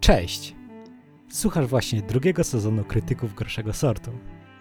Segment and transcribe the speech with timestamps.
[0.00, 0.54] Cześć!
[1.28, 4.10] Słuchasz właśnie drugiego sezonu Krytyków Gorszego Sortu.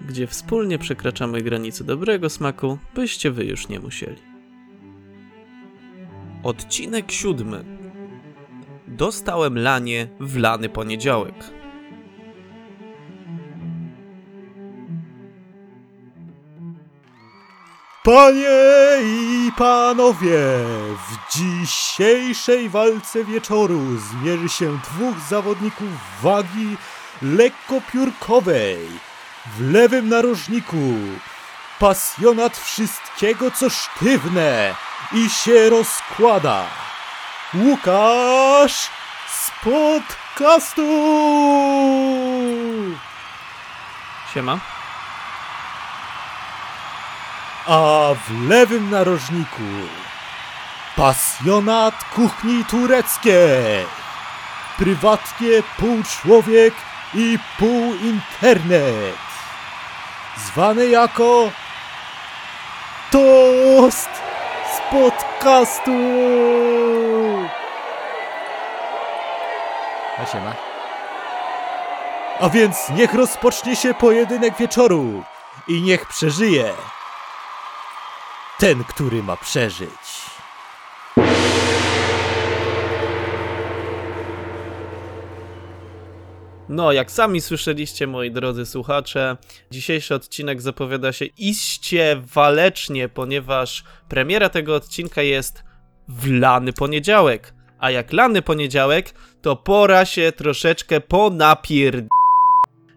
[0.07, 4.21] gdzie wspólnie przekraczamy granice dobrego smaku, byście wy już nie musieli.
[6.43, 7.65] Odcinek siódmy.
[8.87, 11.35] Dostałem lanie w lany poniedziałek.
[18.03, 18.49] Panie
[19.03, 20.39] i panowie,
[21.09, 25.87] w dzisiejszej walce wieczoru zmierzy się dwóch zawodników
[26.21, 26.77] wagi
[27.21, 28.87] lekkopiórkowej.
[29.57, 30.93] W lewym narożniku
[31.79, 34.75] pasjonat wszystkiego, co sztywne
[35.13, 36.65] i się rozkłada.
[37.53, 38.89] Łukasz
[39.27, 40.81] z podcastu!
[44.33, 44.78] Siema.
[47.69, 49.61] A w lewym narożniku
[50.95, 53.85] pasjonat kuchni tureckiej.
[54.77, 56.73] Prywatnie pół człowiek
[57.13, 59.17] i pół internet.
[60.37, 61.51] Zwany jako
[63.11, 64.09] Toast
[64.75, 65.91] z podcastu.
[70.17, 70.53] A siema.
[72.39, 75.23] A więc niech rozpocznie się pojedynek wieczoru
[75.67, 76.73] i niech przeżyje
[78.59, 79.89] ten, który ma przeżyć.
[86.69, 89.37] No, jak sami słyszeliście, moi drodzy słuchacze,
[89.71, 95.63] dzisiejszy odcinek zapowiada się iście walecznie, ponieważ premiera tego odcinka jest
[96.07, 97.53] w lany poniedziałek.
[97.79, 102.05] A jak lany poniedziałek, to pora się troszeczkę ponapierd...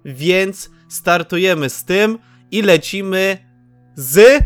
[0.04, 2.18] Więc startujemy z tym
[2.50, 3.38] i lecimy
[3.94, 4.44] z...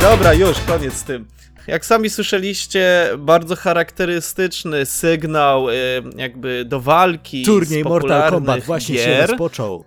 [0.00, 1.26] Dobra, już, koniec z tym.
[1.66, 5.74] Jak sami słyszeliście, bardzo charakterystyczny sygnał y,
[6.16, 9.30] jakby do walki Turniej z Mortal popularnych Kombat właśnie się gier.
[9.30, 9.84] rozpoczął.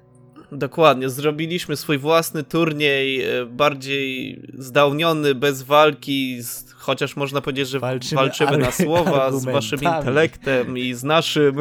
[0.52, 7.80] Dokładnie, zrobiliśmy swój własny turniej, e, bardziej zdałniony, bez walki, z, chociaż można powiedzieć, że
[7.80, 11.56] Walczymy walczymy, na słowa z waszym intelektem i z naszym,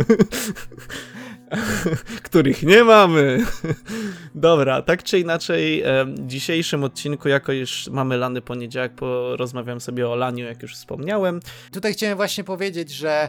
[2.25, 3.39] których nie mamy.
[4.34, 10.09] Dobra, tak czy inaczej, e, w dzisiejszym odcinku, jako już mamy lany poniedziałek, porozmawiam sobie
[10.09, 11.41] o laniu, jak już wspomniałem.
[11.73, 13.29] Tutaj chciałem właśnie powiedzieć, że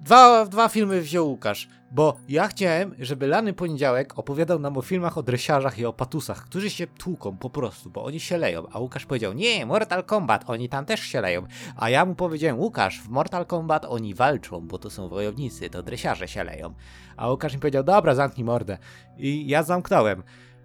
[0.00, 5.18] dwa, dwa filmy wziął Łukasz, bo ja chciałem, żeby Lany Poniedziałek opowiadał nam o filmach
[5.18, 8.78] o dresiarzach i o patusach, którzy się tłuką po prostu, bo oni się leją, a
[8.78, 11.42] Łukasz powiedział, nie, Mortal Kombat, oni tam też się leją,
[11.76, 15.82] a ja mu powiedziałem, Łukasz, w Mortal Kombat oni walczą, bo to są wojownicy, to
[15.82, 16.74] dresiarze się leją,
[17.16, 18.78] a Łukasz mi powiedział, dobra, zamknij mordę.
[19.16, 20.22] I ja zamknąłem,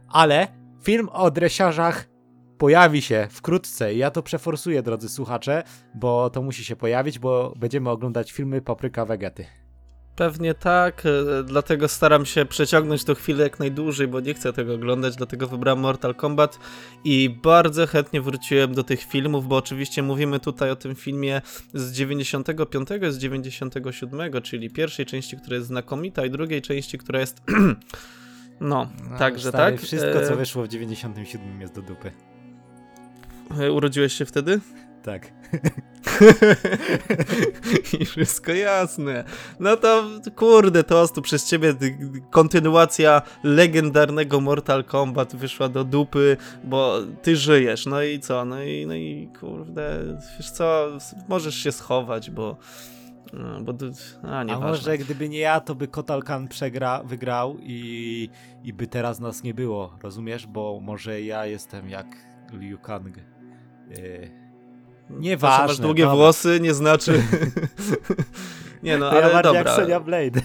[0.10, 0.48] ale
[0.84, 2.13] film o dresiarzach
[2.64, 5.64] pojawi się wkrótce i ja to przeforsuję, drodzy słuchacze,
[5.96, 9.46] bo to musi się pojawić, bo będziemy oglądać filmy Papryka Vegety.
[10.16, 14.74] Pewnie tak, e, dlatego staram się przeciągnąć tą chwilę jak najdłużej, bo nie chcę tego
[14.74, 16.60] oglądać, dlatego wybrałem Mortal Kombat
[17.04, 21.42] i bardzo chętnie wróciłem do tych filmów, bo oczywiście mówimy tutaj o tym filmie
[21.74, 27.20] z 95 i z 97, czyli pierwszej części, która jest znakomita i drugiej części, która
[27.20, 27.42] jest
[28.62, 29.86] no, także stary, tak.
[29.86, 32.33] Wszystko, co E, wyszło w 97 jest do dupy.
[33.62, 34.60] E, Urodziłeś się wtedy?
[35.04, 35.32] Tak.
[38.00, 39.24] I wszystko jasne.
[39.60, 40.04] No to
[40.36, 41.98] kurde, to tu przez ciebie ty-
[42.32, 47.86] kontynuacja legendarnego Mortal Kombat wyszła do dupy, bo ty żyjesz.
[47.86, 48.46] No i co?
[48.46, 50.00] No i, no i kurde,
[50.40, 50.88] wiesz co,
[51.30, 52.58] możesz się schować, bo.
[53.34, 53.92] no, Bo, du-
[54.24, 54.68] a, A nieważne.
[54.68, 58.30] może gdyby nie ja, to by Kotal Khan przegra, wygrał i,
[58.64, 60.48] i by teraz nas nie było, rozumiesz?
[60.48, 62.08] Bo może ja jestem jak
[62.54, 63.33] Liu Kang.
[63.90, 64.32] Yy,
[65.08, 65.68] To, Nieważne.
[65.68, 66.16] masz długie dobra.
[66.16, 67.24] włosy, nie znaczy.
[68.84, 69.72] nie no, To ja ale bardziej dobra.
[69.72, 70.42] jak Sonia Blade.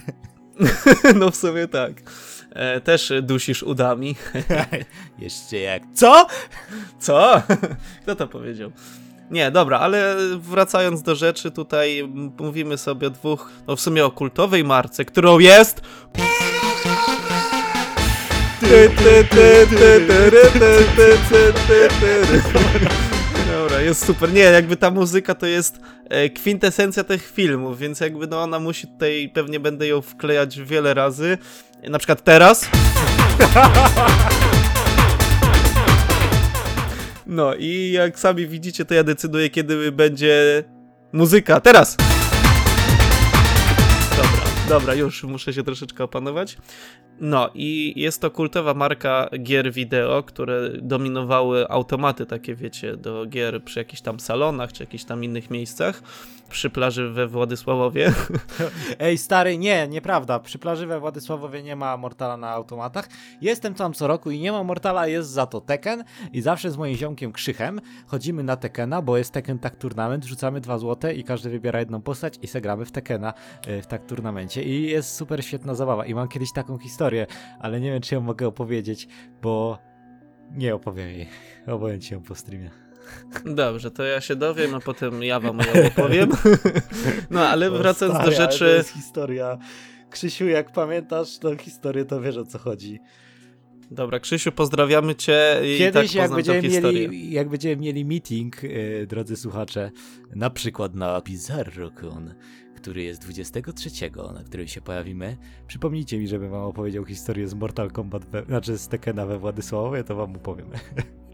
[1.21, 1.93] no w sumie tak.
[2.50, 4.16] E, też dusisz udami.
[5.18, 5.83] Jeszcze jak...
[5.95, 6.27] Co?
[6.98, 7.42] Co?
[8.03, 8.72] Kto to powiedział?
[9.30, 12.09] Nie, dobra, ale wracając do rzeczy, tutaj
[12.39, 15.80] mówimy sobie o dwóch, no w sumie o kultowej marce, którą jest.
[23.59, 24.33] Dobra, jest super.
[24.33, 28.87] Nie, jakby ta muzyka to jest e, kwintesencja tych filmów, więc jakby no ona musi
[28.87, 31.39] tutaj, pewnie będę ją wklejać wiele razy.
[31.89, 32.69] Na przykład teraz.
[37.31, 40.65] No i jak sami widzicie, to ja decyduję, kiedy będzie
[41.13, 41.60] muzyka.
[41.60, 41.97] Teraz!
[44.16, 46.57] Dobra, dobra, już muszę się troszeczkę opanować.
[47.20, 53.65] No i jest to kultowa marka gier wideo, które dominowały automaty takie, wiecie, do gier
[53.65, 56.03] przy jakichś tam salonach, czy jakichś tam innych miejscach,
[56.48, 58.12] przy plaży we Władysławowie.
[58.98, 60.38] Ej, stary, nie, nieprawda.
[60.41, 63.09] Przy plaży we Władysławowie nie ma Mortala na automatach.
[63.41, 66.04] Jestem tam co roku i nie ma Mortala, jest za to Tekken.
[66.32, 70.60] I zawsze z moim ziomkiem Krzychem chodzimy na Tekkena, bo jest Tekken Tak Tournament, rzucamy
[70.60, 73.34] dwa złote i każdy wybiera jedną postać i se gramy w Tekkena
[73.68, 74.62] y, w Tak Tournamencie.
[74.62, 76.06] I jest super świetna zabawa.
[76.06, 77.08] I mam kiedyś taką historię,
[77.60, 79.09] ale nie wiem, czy ją mogę opowiedzieć,
[79.43, 79.78] bo
[80.51, 81.28] nie opowiem jej.
[81.66, 82.71] Opowiem ci ją po streamie.
[83.45, 85.65] Dobrze, to ja się dowiem, a potem ja wam ją
[85.97, 86.31] opowiem.
[87.31, 88.65] No, ale O, wracając stary, do ale To rzeczy...
[88.77, 89.59] jest historia.
[90.10, 92.99] Krzysiu, jak pamiętasz tą historię, to wiesz o co chodzi.
[93.91, 97.09] Dobra, Krzysiu, pozdrawiamy cię i Kiedyś, tak jak, będziemy historię.
[97.09, 99.91] mieli, jak będziemy mieli meeting, yy, drodzy słuchacze,
[100.34, 102.34] na przykład na BizarroCon,
[102.78, 103.91] który jest 23,
[104.34, 105.36] na którym się pojawimy,
[105.66, 110.04] przypomnijcie mi, żebym wam opowiedział historię z Mortal Kombat, we, znaczy z Tekkena we Władysławowie,
[110.04, 110.66] to wam opowiem.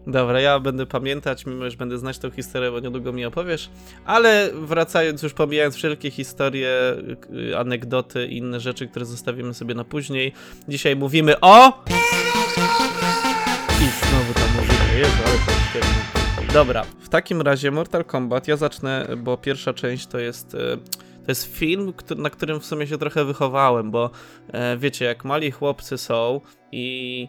[0.07, 3.69] Dobra, ja będę pamiętać, mimo że będę znać tą historię, bo niedługo mi opowiesz.
[4.05, 6.95] Ale wracając, już pomijając wszelkie historie,
[7.49, 10.33] y, anegdoty i inne rzeczy, które zostawimy sobie na później,
[10.67, 11.83] dzisiaj mówimy o...
[13.69, 16.53] I znowu ta muzyka, Jezu, ale to świetnie.
[16.53, 20.57] Dobra, w takim razie Mortal Kombat, ja zacznę, bo pierwsza część to jest...
[21.25, 24.09] To jest film, na którym w sumie się trochę wychowałem, bo
[24.53, 26.41] e, wiecie, jak mali chłopcy są
[26.71, 27.27] i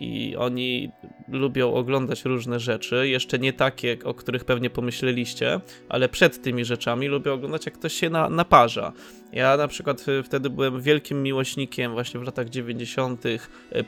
[0.00, 0.90] i oni
[1.30, 7.08] lubią oglądać różne rzeczy, jeszcze nie takie, o których pewnie pomyśleliście, ale przed tymi rzeczami
[7.08, 8.92] lubią oglądać, jak ktoś się na, naparza.
[9.32, 13.26] Ja na przykład y, wtedy byłem wielkim miłośnikiem właśnie w latach 90.
[13.26, 13.38] y,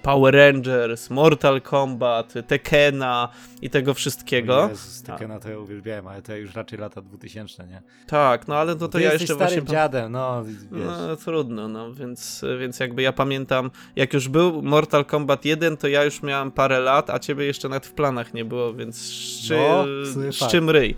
[0.02, 3.28] Power Rangers, Mortal Kombat, y, Tekkena
[3.62, 4.68] i tego wszystkiego.
[4.68, 7.82] Jezus, Tekkena to ja uwielbiałem, ale to już raczej lata 2000, nie?
[8.06, 9.62] Tak, no ale no to Ty ja jeszcze starym właśnie...
[9.72, 10.84] dziadem, no, wiesz.
[11.08, 15.88] No trudno, no więc, więc jakby ja pamiętam, jak już był Mortal Kombat 1, to
[15.88, 19.56] ja już miałem parę lat, a ciebie jeszcze nawet w planach nie było, więc szczy,
[19.56, 20.50] No, sumie fakt.
[20.50, 20.94] szczym ryj.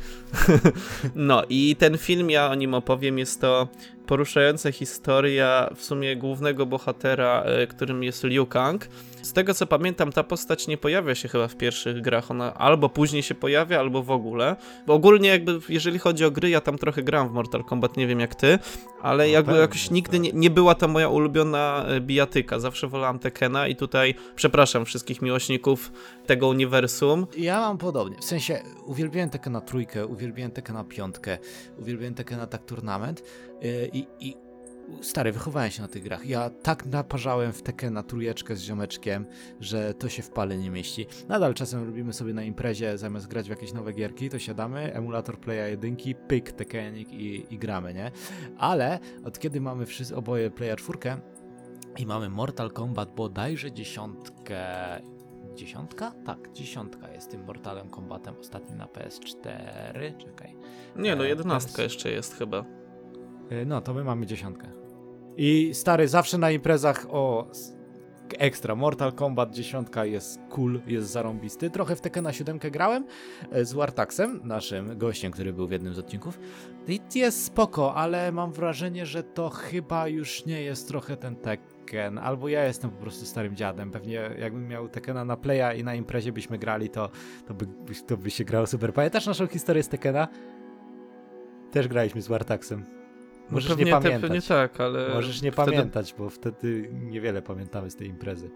[1.15, 3.69] no i ten film, ja o nim opowiem, jest to
[4.07, 8.89] poruszająca historia w sumie głównego bohatera, e, którym jest Liu Kang.
[9.25, 12.89] Z tego co pamiętam, ta postać nie pojawia się chyba w pierwszych grach, ona albo
[12.89, 14.57] później się pojawia, albo w ogóle.
[14.87, 18.07] Bo ogólnie jakby, jeżeli chodzi o gry, ja tam trochę gram w Mortal Kombat, nie
[18.07, 18.59] wiem jak ty,
[19.03, 20.21] ale No jakby pewnie, jakoś nigdy tak.
[20.21, 22.59] nie, nie była to moja ulubiona e, bijatyka.
[22.61, 25.93] Zawsze wolałam Tekena i tutaj przepraszam wszystkich miłośników
[26.27, 27.27] tego uniwersum.
[27.37, 28.17] Ja mam podobnie.
[28.19, 31.39] W sensie uwielbiałem Tekkena trójkę, uwielbiałem Tekkena piątkę,
[31.79, 33.23] uwielbiałem Tekkena tak turnament
[33.63, 34.44] yy, i, i
[35.01, 36.27] stary, wychowałem się na tych grach.
[36.27, 39.27] Ja tak naparzałem w Tekkena trójeczkę z ziomeczkiem,
[39.61, 41.07] że to się w pale nie mieści.
[41.29, 45.39] Nadal czasem robimy sobie na imprezie, zamiast grać w jakieś nowe gierki, to siadamy, emulator
[45.41, 48.11] Playa jedynki, pyk, Tekkenik i, i gramy, nie?
[48.59, 51.17] Ale od kiedy mamy wszyscy oboje Playa czwórkę
[51.99, 54.65] i mamy Mortal Kombat bodajże dziesiątkę
[55.55, 56.13] Dziesiątka?
[56.25, 60.17] Tak, dziesiątka jest tym Mortalem Kombatem ostatnim na PS4.
[60.19, 60.57] Czekaj.
[60.97, 62.65] Nie, no E, jedenastka teraz- jeszcze jest chyba.
[63.51, 64.69] E, No, to my mamy dziesiątkę.
[65.37, 67.51] I stary, zawsze na imprezach o
[68.39, 68.75] ekstra.
[68.75, 71.71] Mortal Kombat dziesiątka jest cool, jest zarąbisty.
[71.71, 73.07] Trochę w Tekkena 7 grałem
[73.51, 76.39] e, z Wartaxem, naszym gościem, który był w jednym z odcinków.
[76.89, 82.19] I jest spoko, ale mam wrażenie, że to chyba już nie jest trochę ten Tekken.
[82.19, 83.91] Albo ja jestem po prostu starym dziadem.
[83.91, 87.11] Pewnie jakbym miał Tekkena na playa i na imprezie byśmy grali, to,
[87.47, 87.67] to, by,
[88.07, 88.93] to by się grało super.
[88.93, 90.29] Pamiętasz naszą historię z Tekkena?
[91.71, 93.04] Też graliśmy z Wartaxem.
[93.51, 94.31] Możesz no nie pewnie, te- pamiętać.
[94.31, 95.15] pewnie tak, ale...
[95.15, 98.51] Możesz nie wtedy- pamiętać, bo wtedy niewiele pamiętamy z tej imprezy.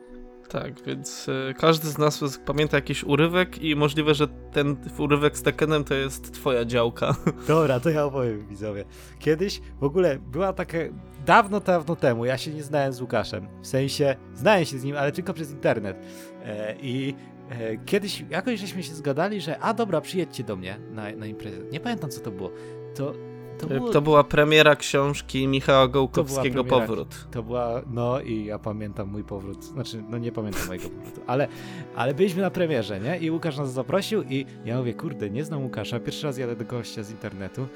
[0.49, 5.43] Tak, więc e, każdy z nas pamięta jakiś urywek i możliwe, że ten urywek z
[5.43, 7.17] Tekkenem to jest twoja działka.
[7.49, 8.85] Dobra, to ja opowiem widzowie.
[9.19, 10.79] Kiedyś w ogóle była taka.
[11.27, 13.49] Dawno, dawno temu ja się nie znałem z Łukaszem.
[13.63, 15.97] W sensie znałem się z nim, ale tylko przez internet.
[16.45, 17.15] E, I
[17.51, 21.57] e, kiedyś jakoś żeśmy się zgadali, że a dobra, przyjedźcie do mnie na, na imprezę.
[21.73, 22.51] Nie pamiętam co to było.
[22.95, 23.15] To,
[23.61, 26.87] to, było, To była premiera książki Michała Gołkowskiego premiera.
[26.87, 27.27] Powrót.
[27.31, 31.49] To była, no i ja pamiętam mój powrót, znaczy, no nie pamiętam mojego powrotu, ale,
[31.97, 33.19] ale byliśmy na premierze, nie?
[33.19, 36.65] I Łukasz nas zaprosił i ja mówię, kurde, nie znam Łukasza, pierwszy raz jadę do
[36.65, 37.67] gościa z internetu,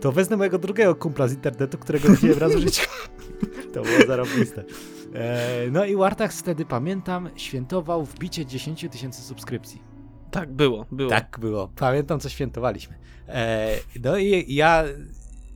[0.00, 2.82] to wezmę mojego drugiego kumpla z internetu, którego widziałem raz w życiu.
[3.74, 4.64] to było zarobiste.
[5.14, 9.82] E, no i Wartax wtedy, pamiętam, świętował wbicie 10 tysięcy subskrypcji.
[10.30, 11.10] Tak, było, było.
[11.10, 11.68] Tak było.
[11.76, 12.94] Pamiętam, co świętowaliśmy.
[13.28, 13.68] E,
[14.04, 14.84] no i ja,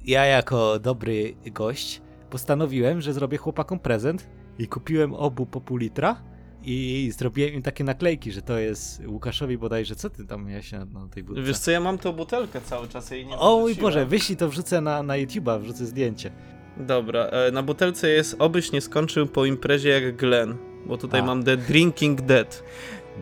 [0.04, 6.23] ja jako dobry gość postanowiłem, że zrobię chłopakom prezent i kupiłem obu po pół litra
[6.64, 9.95] i zrobiłem im takie naklejki, że to jest Łukaszowi bodajże.
[9.95, 11.42] Co ty tam miałeś na, na tej budce?
[11.42, 13.75] Wiesz co, ja mam tą butelkę cały czas, jej nie o mój.
[13.75, 16.30] Boże, wyślij to wrzucę na, na YouTube'a, wrzucę zdjęcie.
[16.76, 21.25] Dobra, e, na butelce jest obyś nie skończył po imprezie jak Glenn, bo tutaj A.
[21.25, 22.64] mam The Drinking Dead.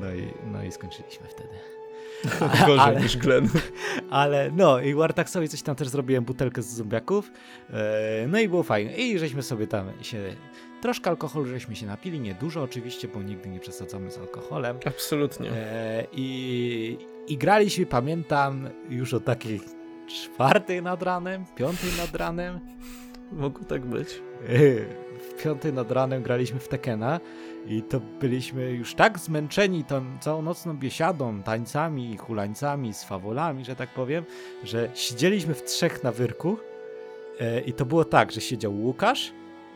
[0.00, 1.67] No i, no i skończyliśmy wtedy.
[2.66, 3.48] Gorzej Ale- niż Glenn.
[4.10, 7.32] Ale no i Wartaxowi coś tam też zrobiłem, butelkę z zombiaków.
[7.70, 8.96] E, no i było fajnie.
[8.96, 10.36] I żeśmy sobie tam się...
[10.82, 14.76] Troszkę alkoholu żeśmy się napili, nie dużo oczywiście, bo nigdy nie przesadzamy z alkoholem.
[14.86, 15.50] Absolutnie.
[15.52, 16.98] E, i,
[17.28, 19.60] I graliśmy, pamiętam, już o takiej
[20.08, 22.60] czwartej nad ranem, piątej nad ranem.
[23.32, 24.22] Mogło tak być.
[25.30, 27.20] W piątej nad ranem graliśmy w Tekena
[27.68, 33.94] i to byliśmy już tak zmęczeni tą całą nocną biesiadą, tańcami, hulańcami, swawolami, że tak
[33.94, 34.24] powiem,
[34.64, 36.58] że siedzieliśmy w trzech na wyrku
[37.40, 39.32] e, i to było tak, że siedział Łukasz,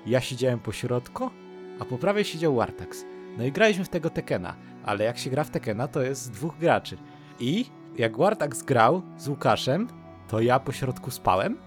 [0.07, 1.31] ja siedziałem po środku,
[1.79, 3.05] a po prawej siedział Wartax.
[3.39, 6.59] No i graliśmy w tego Tekena, ale jak się gra w Tekena, to jest dwóch
[6.59, 6.97] graczy.
[7.41, 7.67] I
[7.99, 9.89] jak Wartax grał z Łukaszem,
[10.29, 11.59] to ja po środku spałem,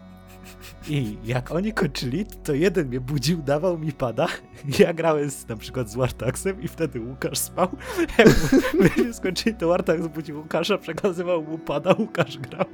[0.87, 4.27] i jak oni kończyli, to jeden mnie budził, dawał mi pada.
[4.79, 7.67] Ja grałem z, na przykład z Wartaxem i wtedy Łukasz spał.
[8.17, 8.27] Jak
[8.79, 12.65] myśmy skończyli, to Wartax budził Łukasza, przekazywał mu pada, Łukasz grał.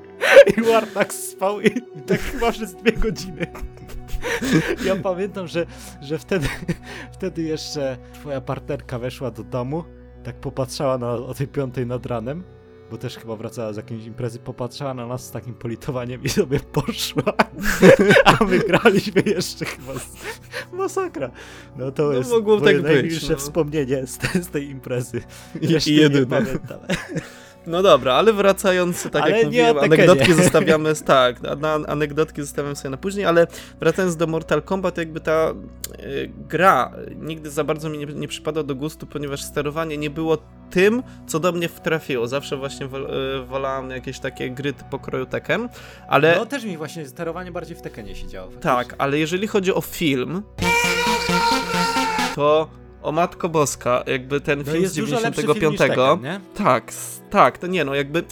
[0.56, 1.70] I Wartax spał i
[2.06, 3.46] tak chyba przez dwie godziny.
[4.84, 5.66] Ja pamiętam, że,
[6.02, 6.48] że wtedy,
[7.12, 9.84] wtedy jeszcze twoja partnerka weszła do domu,
[10.24, 12.42] tak popatrzała na, o tej piątej nad ranem,
[12.90, 16.60] bo też chyba wracała z jakiejś imprezy, popatrzała na nas z takim politowaniem i sobie
[16.60, 17.22] poszła.
[18.40, 19.92] A my graliśmy jeszcze chyba
[20.72, 21.30] masakra.
[21.76, 23.38] No to No, jest mogło tak być, najmilsze no.
[23.38, 25.22] wspomnienie z, te, z tej imprezy.
[25.60, 26.26] I, Jeszcze i nie jedyne.
[26.26, 26.78] pamiętam.
[27.66, 32.90] No dobra, ale wracając, tak Ale jak mówiłem, anegdotki zostawiamy, tak, na, anegdotki zostawiam sobie
[32.90, 33.46] na później, ale
[33.80, 35.54] wracając do Mortal Kombat, jakby ta e,
[36.48, 40.38] gra nigdy za bardzo mi nie, nie przypadła do gustu, ponieważ sterowanie nie było
[40.70, 42.28] tym, co do mnie wtrafiło.
[42.28, 45.68] Zawsze właśnie wol, e, wolałem jakieś takie gry pokroju Tekken,
[46.08, 48.50] ale No też mi właśnie sterowanie bardziej w Tekenie się działo.
[48.60, 50.42] tak, ale jeżeli chodzi o film,
[52.34, 52.68] to
[53.06, 55.58] o Matko Boska, jakby ten No film jest z dużo lepszy 95.
[55.60, 56.40] film niż Tekken?
[56.54, 56.92] Tak,
[57.30, 58.24] tak, to nie no, jakby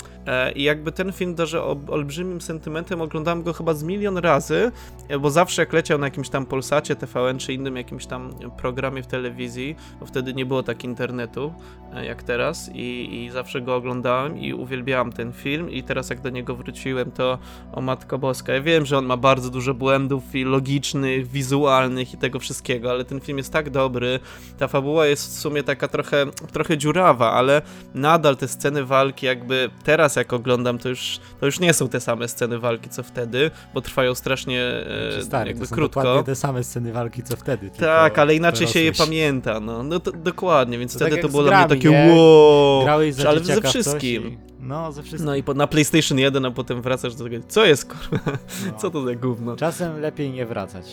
[0.54, 4.72] i jakby ten film darzy olbrzymim sentymentem, oglądałem go chyba z milion razy,
[5.08, 9.02] e, bo zawsze jak leciał na jakimś tam Polsacie, TVN czy innym jakimś tam programie
[9.02, 11.52] w telewizji, bo wtedy nie było tak internetu
[11.94, 16.20] e, jak teraz i, i zawsze go oglądałem i uwielbiałem ten film i teraz jak
[16.20, 17.38] do niego wróciłem to
[17.72, 22.16] o Matko Boska, ja wiem, że on ma bardzo dużo błędów i logicznych, wizualnych i
[22.16, 24.20] tego wszystkiego, ale ten film jest tak dobry,
[24.58, 27.62] ta fabuła jest w sumie taka trochę, trochę dziurawa, ale
[27.94, 32.00] nadal te sceny walki, jakby teraz jak oglądam, to już, to już nie są te
[32.00, 36.00] same sceny walki co wtedy, bo trwają strasznie e, Czy stary, jakby to są krótko.
[36.00, 37.70] dokładnie te same sceny walki, co wtedy.
[37.70, 41.28] Tak, ale inaczej się je pamięta, no, no to, dokładnie, więc To wtedy tak to
[41.28, 42.14] było z dla mnie grami, takie nie?
[42.14, 44.28] wow, Grałeś za ale ze wszystkim.
[44.28, 44.38] I...
[44.60, 45.26] No, ze wszystkim.
[45.26, 48.18] No i po, na PlayStation 1, a potem wracasz do tego, co jest kurwa,
[48.66, 48.78] No.
[48.78, 49.56] co to za gówno?
[49.56, 50.86] Czasem lepiej nie wracać.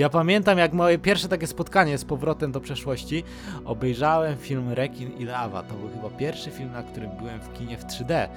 [0.00, 3.24] Ja pamiętam, jak moje pierwsze takie spotkanie z powrotem do przeszłości,
[3.64, 5.62] obejrzałem film Rekin i Lava.
[5.62, 8.12] To był chyba pierwszy film, na którym byłem w kinie w 3D.
[8.12, 8.28] E,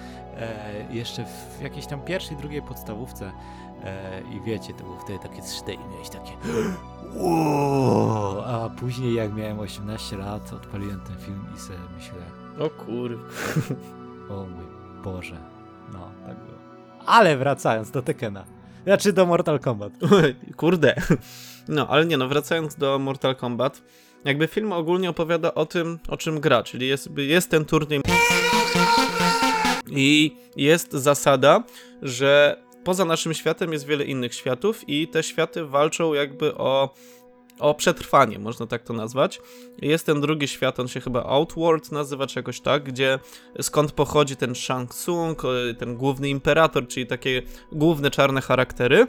[0.92, 3.32] jeszcze w jakiejś tam pierwszej, drugiej podstawówce.
[3.84, 6.32] E, I wiecie, to było wtedy takie 3D i miałeś takie
[7.24, 8.42] wow!
[8.42, 12.16] A później, jak miałem 18 lat, odpaliłem ten film i sobie myślę,
[12.60, 13.24] O kurwa.
[14.30, 14.66] o mój
[15.04, 15.38] Boże.
[15.94, 16.58] No, tak było.
[17.06, 18.44] Ale wracając do Tekena.
[18.84, 19.94] Znaczy do Mortal Kombat.
[20.58, 20.96] Kurde.
[21.68, 23.82] No, ale nie no, wracając do Mortal Kombat,
[24.26, 28.02] jakby film ogólnie opowiada o tym, o czym gra, czyli jest, jest ten turniej
[29.90, 31.64] i jest zasada,
[32.02, 36.94] że poza naszym światem jest wiele innych światów i te światy walczą jakby o
[37.60, 39.42] o przetrwanie, można tak to nazwać.
[39.82, 43.20] Jest ten drugi świat, on się chyba Outworld nazywa, czy jakoś tak, gdzie
[43.62, 45.44] skąd pochodzi ten Shang Tsung,
[45.80, 47.42] ten główny imperator, czyli takie
[47.72, 49.08] główne czarne charaktery.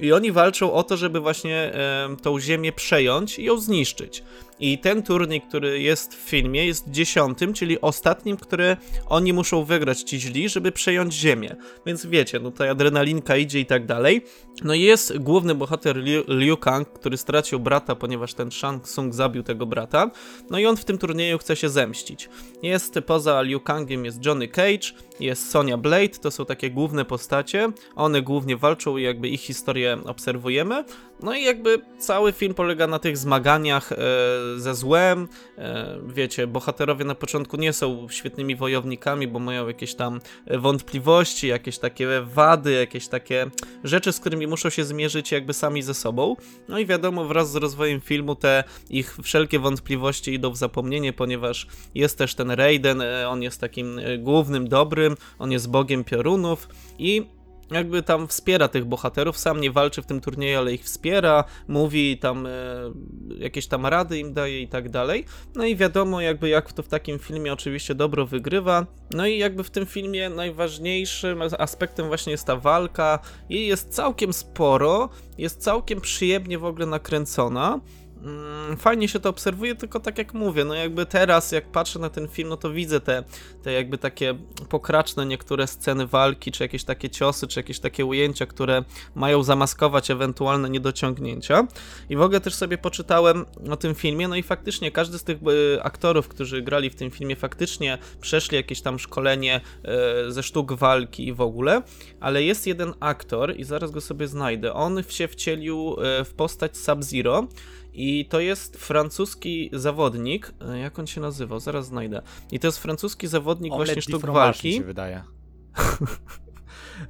[0.00, 4.22] I oni walczą o to, żeby właśnie e, tą ziemię przejąć i ją zniszczyć.
[4.60, 10.00] I ten turniej, który jest w filmie, jest dziesiątym, czyli ostatnim, który oni muszą wygrać
[10.02, 11.56] ci źli, żeby przejąć ziemię.
[11.86, 14.24] Więc wiecie, no ta adrenalinka idzie i tak dalej.
[14.64, 19.14] No i jest główny bohater Liu, Liu Kang, który stracił brata, ponieważ ten Shang Tsung
[19.14, 20.10] zabił tego brata.
[20.50, 22.28] No i on w tym turnieju chce się zemścić.
[22.62, 27.68] Jest poza Liu Kangiem jest Johnny Cage, jest Sonya Blade, to są takie główne postacie.
[27.96, 30.84] One głównie walczą i jakby ich historię obserwujemy.
[31.22, 33.96] No i jakby cały film polega na tych zmaganiach e,
[34.56, 35.28] ze złem.
[35.58, 41.78] E, wiecie, bohaterowie na początku nie są świetnymi wojownikami, bo mają jakieś tam wątpliwości, jakieś
[41.78, 43.46] takie wady, jakieś takie
[43.84, 46.36] rzeczy, z którymi muszą się zmierzyć jakby sami ze sobą.
[46.68, 51.66] No i wiadomo, wraz z rozwojem filmu te ich wszelkie wątpliwości idą w zapomnienie, ponieważ
[51.94, 56.68] jest też ten Raiden, e, on jest takim e, głównym dobrym, on jest bogiem piorunów
[56.98, 57.37] i
[57.70, 62.18] jakby tam wspiera tych bohaterów, sam nie walczy w tym turnieju, ale ich wspiera, mówi
[62.18, 62.50] tam e,
[63.38, 65.24] jakieś tam rady im daje i tak dalej.
[65.54, 68.86] No i wiadomo jakby jak to w takim filmie oczywiście dobro wygrywa.
[69.10, 73.18] No i jakby w tym filmie najważniejszym aspektem właśnie jest ta walka.
[73.48, 75.08] Jej jest całkiem sporo,
[75.38, 77.80] jest całkiem przyjemnie w ogóle nakręcona.
[78.22, 82.10] Mm, fajnie się to obserwuje, tylko tak jak mówię, no jakby teraz, jak patrzę na
[82.10, 83.24] ten film, no to widzę te,
[83.62, 84.34] te jakby takie
[84.68, 88.84] pokraczne niektóre sceny walki, czy jakieś takie ciosy, czy jakieś takie ujęcia, które
[89.14, 91.66] mają zamaskować ewentualne niedociągnięcia.
[92.08, 95.38] I w ogóle też sobie poczytałem o tym filmie, no i faktycznie każdy z tych
[95.76, 99.60] y, aktorów, którzy grali w tym filmie, faktycznie przeszli jakieś tam szkolenie
[100.28, 101.82] y, ze sztuk walki i w ogóle,
[102.20, 106.76] ale jest jeden aktor, i zaraz go sobie znajdę, on się wcielił y, w postać
[106.76, 107.48] Sub-Zero,
[108.00, 110.52] i to jest francuski zawodnik.
[110.68, 111.60] e, Jak on się nazywał?
[111.60, 112.22] Zaraz znajdę.
[112.52, 114.72] I to jest francuski zawodnik właśnie sztuk walki.
[114.72, 115.22] się wydaje.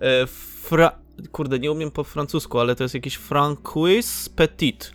[0.01, 0.27] E,
[0.63, 0.99] Fra...
[1.33, 4.93] Kurde, nie umiem po francusku, ale to jest jakiś Francois Petit.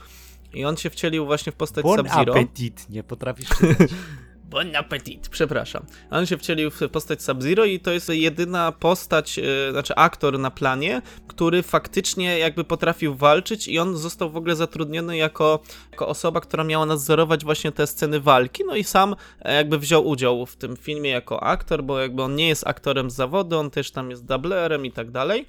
[0.53, 2.33] I on się wcielił właśnie w postać Bon Sub-Zero.
[2.33, 3.89] appetit, nie potrafisz czytać.
[4.53, 5.85] Bon appetit, przepraszam.
[6.11, 10.51] On się wcielił w postać Sub-Zero i to jest jedyna postać, e, znaczy aktor na
[10.51, 15.59] planie, który faktycznie jakby potrafił walczyć i on został w ogóle zatrudniony jako,
[15.91, 20.07] jako osoba, która miała nadzorować właśnie te sceny walki, no i sam e, jakby wziął
[20.07, 23.69] udział w tym filmie jako aktor, bo jakby on nie jest aktorem z zawodu, on
[23.69, 25.45] też tam jest dublerem i tak dalej.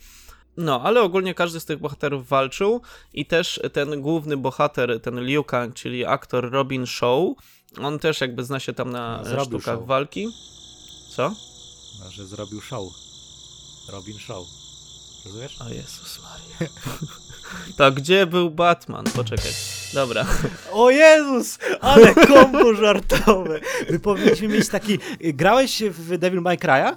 [0.56, 2.80] No, ale ogólnie każdy z tych bohaterów walczył
[3.12, 7.20] i też ten główny bohater, ten Liu Kang, czyli aktor Robin Shaw,
[7.82, 9.86] on też jakby zna się tam na e, Zrobił sztukach show.
[9.86, 10.28] walki.
[11.16, 11.34] Co?
[12.04, 12.92] No, że zrobił show.
[13.88, 14.46] Robin Show.
[15.24, 15.60] Rozumiesz?
[15.60, 16.70] O Jezus Maria.
[17.76, 19.04] To gdzie był Batman?
[19.04, 19.52] Poczekaj.
[19.94, 20.26] Dobra.
[20.72, 21.58] O Jezus!
[21.80, 23.60] Ale kombo żartowe!
[23.90, 24.98] My powinniśmy mieć taki...
[25.20, 26.96] Grałeś w Devil May Cry'a?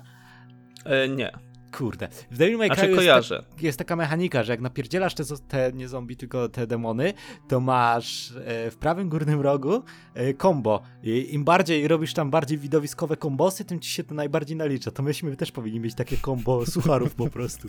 [0.85, 1.31] E, nie.
[1.77, 2.07] Kurde.
[2.31, 5.71] W Devil May A Cry jest, tak, jest taka mechanika, że jak napierdzielasz te, te
[5.73, 7.13] nie zombie, tylko te demony,
[7.47, 10.81] to masz e, w prawym górnym rogu e, combo.
[11.03, 14.91] I Im bardziej robisz tam bardziej widowiskowe kombosy, tym ci się to najbardziej nalicza.
[14.91, 17.67] To myśmy też powinni mieć takie combo sucharów po prostu.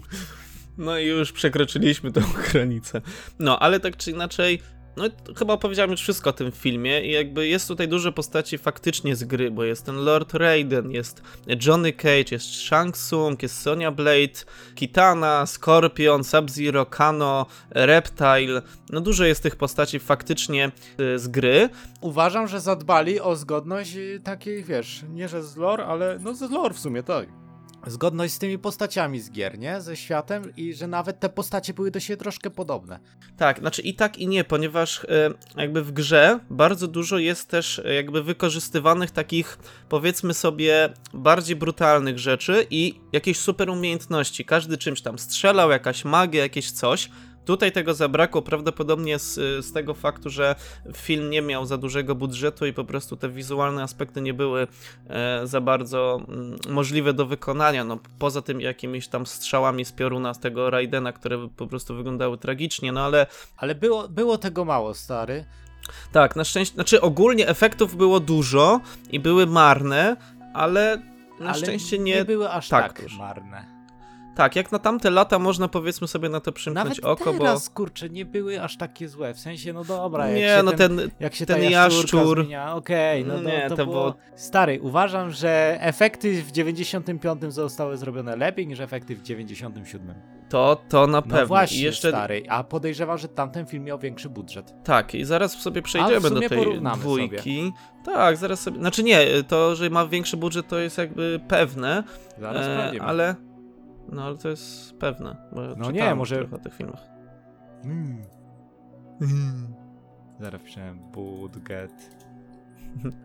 [0.78, 2.20] No i już przekroczyliśmy tą
[2.52, 3.00] granicę.
[3.38, 4.60] No, ale tak czy inaczej,
[4.98, 9.16] no chyba opowiedziałem już wszystko o tym filmie i jakby jest tutaj dużo postaci faktycznie
[9.16, 11.22] z gry, bo jest ten Lord Raiden, jest
[11.66, 19.24] Johnny Cage, jest Shang Tsung, jest Sonya Blade, Kitana, Scorpion, Sub-Zero, Kano, Reptile, no dużo
[19.24, 21.68] jest tych postaci faktycznie y, z gry.
[22.00, 26.50] Uważam, że zadbali o zgodność y, takiej, wiesz, nie że z lore, ale no z
[26.50, 27.47] lore w sumie, tak.
[27.86, 29.80] Zgodność z tymi postaciami z gier, nie?
[29.80, 32.98] Ze światem i że nawet te postacie były do siebie troszkę podobne.
[33.36, 37.78] Tak, znaczy i tak i nie, ponieważ e, jakby w grze bardzo dużo jest też
[37.78, 44.44] e, jakby wykorzystywanych takich powiedzmy sobie bardziej brutalnych rzeczy i jakiejś super umiejętności.
[44.44, 47.10] Każdy czymś tam strzelał, jakaś magia, jakieś coś.
[47.48, 49.34] Tutaj tego zabrakło prawdopodobnie z,
[49.66, 50.54] z tego faktu, że
[50.96, 54.66] film nie miał za dużego budżetu i po prostu te wizualne aspekty nie były
[55.08, 57.84] e, za bardzo mm, możliwe do wykonania.
[57.84, 62.38] No, poza tym jakimiś tam strzałami z pioruna z tego Raidena, które po prostu wyglądały
[62.38, 65.44] tragicznie, no ale Ale było, było tego mało, stary.
[66.12, 68.80] tak, na szczęście, znaczy ogólnie efektów było dużo
[69.10, 70.16] i były marne,
[70.54, 71.02] ale
[71.40, 72.24] na ale szczęście nie nie.
[72.24, 73.77] były aż tak tak, marne.
[74.38, 78.08] Tak, jak na tamte lata można powiedzmy sobie na to przymknąć Nawet oko, teraz, kurczę,
[78.10, 79.34] nie były aż takie złe.
[79.34, 80.30] W sensie, no dobra, bo.
[80.30, 81.10] jak Nie, się no ten, ten.
[81.20, 83.96] jak się ten ta jaszczur- zmienia, okej, no to, Nie, to, to było...
[84.00, 90.14] było- Stary, uważam, że efekty w 95 zostały zrobione lepiej niż efekty w 97.
[90.48, 91.46] To, to na No pewno.
[91.46, 92.08] właśnie, I jeszcze.
[92.08, 94.74] stary, a podejrzewam, że tamten film miał większy budżet.
[94.84, 97.72] Tak, i zaraz sobie przejdziemy do tej dwójki.
[98.04, 98.78] Tak, zaraz sobie.
[98.78, 102.04] Znaczy nie, to, że ma większy budżet, to jest jakby pewne,
[102.40, 103.47] Zaraz e, ale.
[104.12, 105.36] No ale to jest pewne.
[105.52, 107.02] Bo No nie, może- o tych filmach.
[107.84, 108.22] Mm.
[110.40, 112.18] Zaraz pisałem budget.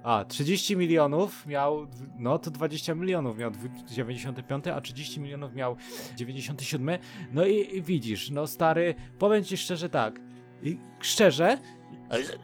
[0.04, 1.88] A, 30 milionów miał,
[2.20, 5.76] no to 20 milionów miał dwu- 95, a 30 milionów miał
[6.16, 7.00] 97.
[7.34, 10.20] No i, i widzisz, no stary, powiem ci szczerze tak,
[10.64, 11.58] i szczerze,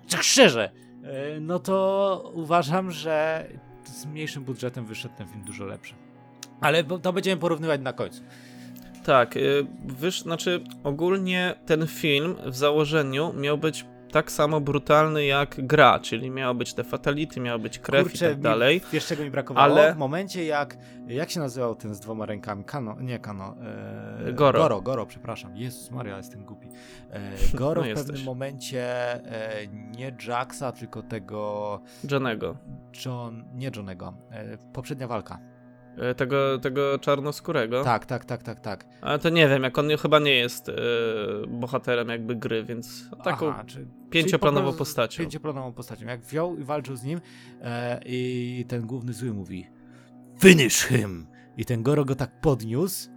[0.09, 0.71] tak szczerze,
[1.03, 3.47] e, no to uważam, że
[3.85, 5.95] z mniejszym budżetem wyszedł ten film dużo lepszy.
[6.61, 8.21] Ale to będziemy porównywać na końcu.
[9.05, 15.55] Tak, y, wysz, znaczy ogólnie ten film w założeniu miał być tak samo brutalny jak
[15.67, 18.81] gra, czyli miało być te fatality, miało być krew i tak mi- dalej.
[18.93, 19.63] Wiesz czego mi brakowało?
[19.65, 22.63] ale- W momencie jak, jak się nazywał ten z dwoma rękami?
[22.63, 23.55] Kano, nie Kano.
[24.27, 24.59] E, Goro.
[24.59, 25.57] Goro, Goro, przepraszam.
[25.57, 26.67] Jezus Maria, jestem głupi.
[27.11, 28.07] E, Goro No w jesteś.
[28.07, 29.67] pewnym momencie e,
[29.97, 31.79] nie Jacksa, tylko tego
[32.11, 32.57] Johnego.
[33.05, 34.13] John, nie Johnego.
[34.31, 35.39] E, poprzednia walka.
[35.99, 37.83] E, Tego, tego czarnoskórego.
[37.83, 38.85] Tak, tak, tak, tak, tak.
[39.01, 40.73] Ale to nie wiem, jak on chyba nie jest e,
[41.47, 45.23] bohaterem jakby gry, więc taką Aha, czy, pięcioplanową czyli po prostu postacią.
[45.23, 46.05] Pięcioplanową postacią.
[46.05, 47.21] Jak wziął i walczył z nim
[47.61, 49.67] e, i ten główny zły mówi
[50.41, 51.27] Finish him!
[51.57, 53.09] I ten Goro go tak podniósł,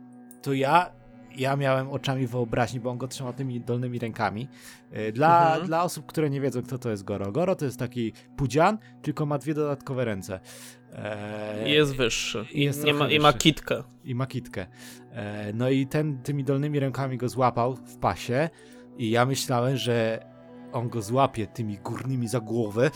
[0.43, 0.93] to ja
[1.37, 4.49] ja miałem oczami wyobraźni, bo on go trzymał tymi dolnymi rękami.
[4.93, 5.67] E, Dla, Mhm.
[5.67, 7.33] dla osób, które nie wiedzą, kto to jest Goro.
[7.33, 10.41] Goro to jest taki pudzian, tylko ma dwie dodatkowe ręce.
[10.93, 12.47] E, I jest wyższy.
[12.53, 13.39] i jest ma, trochę I ma wyższy.
[13.39, 13.83] kitkę.
[14.05, 14.67] i ma kitkę.
[15.13, 18.49] E, no i ten tymi dolnymi rękami go złapał w pasie
[18.99, 20.25] i ja myślałem, że
[20.73, 22.91] on go złapie tymi górnymi za głowę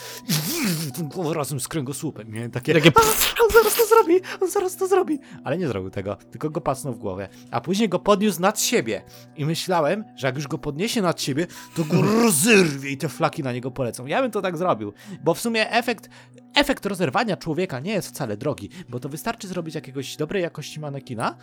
[0.89, 2.31] i tą głowę razem z kręgosłupem.
[2.31, 3.01] Miałem takie, Takie "A,
[3.45, 5.19] on zaraz to zrobi, on zaraz to zrobi.
[5.45, 7.29] Ale nie zrobił tego, tylko go pasnął w głowę.
[7.51, 9.03] A później go podniósł nad siebie
[9.37, 13.43] i myślałem, że jak już go podniesie nad siebie, to go rozerwie i te flaki
[13.43, 14.07] na niego polecą.
[14.07, 14.93] Ja bym to tak zrobił,
[15.25, 16.09] bo w sumie efekt
[16.55, 21.37] efekt rozerwania człowieka nie jest wcale drogi, bo to wystarczy zrobić jakiegoś dobrej jakości manekina,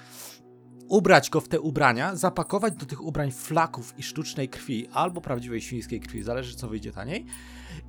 [0.94, 5.62] ubrać go w te ubrania, zapakować do tych ubrań flaków i sztucznej krwi, albo prawdziwej
[5.62, 7.26] świńskiej krwi, zależy co wyjdzie taniej,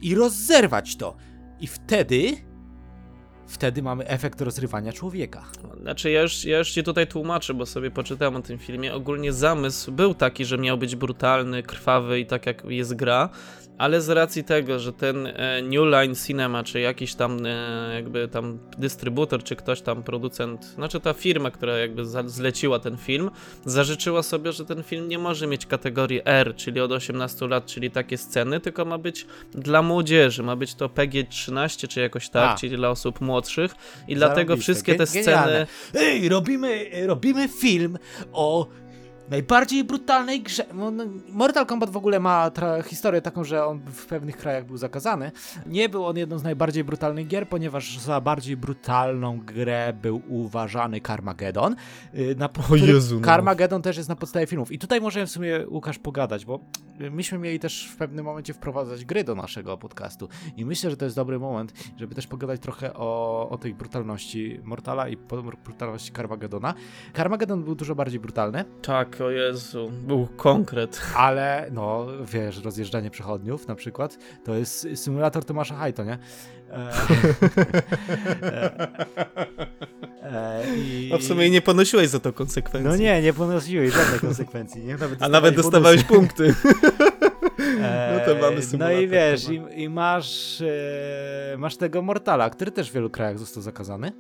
[0.00, 1.16] i rozerwać to.
[1.60, 2.36] I wtedy,
[3.46, 5.44] wtedy mamy efekt rozrywania człowieka.
[5.80, 8.94] Znaczy, ja już, ja już ci tutaj tłumaczę, bo sobie poczytałem o tym filmie.
[8.94, 13.28] Ogólnie zamysł był taki, że miał być brutalny, krwawy i tak jak jest gra,
[13.78, 18.28] ale z racji tego, że ten e, New Line Cinema, czy jakiś tam e, jakby
[18.28, 23.30] tam dystrybutor, czy ktoś tam producent, znaczy ta firma, która jakby zleciła ten film,
[23.64, 27.90] zażyczyła sobie, że ten film nie może mieć kategorii R, czyli od 18 lat, czyli
[27.90, 32.54] takie sceny, tylko ma być dla młodzieży, ma być to PG-13, czy jakoś tak, A.
[32.56, 33.74] czyli dla osób młodszych.
[34.08, 35.66] I dlatego Zarąbiste, wszystkie te sceny...
[35.94, 37.98] Ej, robimy, robimy film
[38.32, 38.66] o
[39.30, 40.64] najbardziej brutalnej grze.
[40.74, 40.92] No,
[41.28, 42.50] Mortal Kombat w ogóle ma
[42.87, 45.32] historię taką, że on w pewnych krajach był zakazany.
[45.66, 51.00] Nie był on jedną z najbardziej brutalnych gier, ponieważ za bardziej brutalną grę był uważany
[51.00, 51.76] Carmageddon.
[52.14, 53.26] y, Na, który- Jezu, no.
[53.26, 54.72] Carmageddon też jest na podstawie filmów.
[54.72, 56.60] I tutaj możemy w sumie, Łukasz, pogadać, bo
[57.10, 60.28] myśmy mieli też w pewnym momencie wprowadzać gry do naszego podcastu.
[60.56, 64.60] I myślę, że to jest dobry moment, żeby też pogadać trochę o, o tej brutalności
[64.64, 65.16] Mortala i
[65.64, 66.74] brutalności Carmagedona.
[67.16, 71.00] Carmageddon był dużo bardziej brutalny, Tak, o Jezu, był konkret.
[71.16, 76.18] ale no, wiesz, rozjeżdżanie przechodniów na przykład, to jest symulator Tomasza Hajto, nie?
[76.70, 76.90] E,
[78.42, 78.88] e,
[80.22, 82.90] e, i- A w sumie nie ponosiłeś za to konsekwencji.
[82.90, 84.96] No nie, nie ponosiłeś żadnych konsekwencji, nie?
[84.96, 86.55] Nawet A nawet dostawałeś punkty.
[88.14, 92.90] No to mamy No i wiesz, i, i masz, e, masz tego Mortala, który też
[92.90, 94.12] w wielu krajach został zakazany.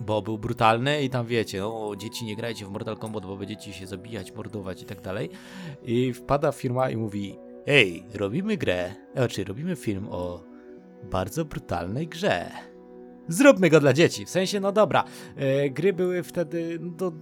[0.00, 3.72] Bo był brutalny i tam wiecie, o dzieci nie grajcie w Mortal Kombat, bo będziecie
[3.72, 5.30] się zabijać, mordować i tak dalej.
[5.82, 10.44] I wpada firma i mówi, ej, robimy grę, znaczy robimy film o
[11.10, 12.50] bardzo brutalnej grze.
[13.28, 14.24] Zróbmy go dla dzieci.
[14.24, 15.04] W sensie, no dobra,
[15.36, 17.12] e, gry były wtedy, no,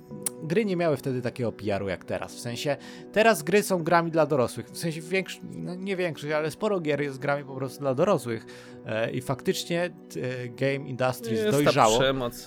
[0.42, 2.34] gry nie miały wtedy takiego PR-u jak teraz.
[2.34, 2.76] W sensie,
[3.12, 4.70] teraz gry są grami dla dorosłych.
[4.70, 8.46] W sensie, większość, no nie większość, ale sporo gier jest grami po prostu dla dorosłych.
[8.86, 11.98] E, I faktycznie e, Game Industries Jest ta dojrzało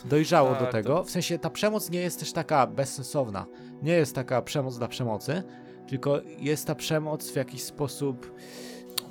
[0.06, 1.04] dojrzało Tak, do to- tego.
[1.04, 3.45] W sensie ta przemoc nie jest też taka bezsensowna.
[3.82, 5.43] Nie jest taka przemoc dla przemocy,
[5.88, 8.32] tylko jest ta przemoc w jakiś sposób.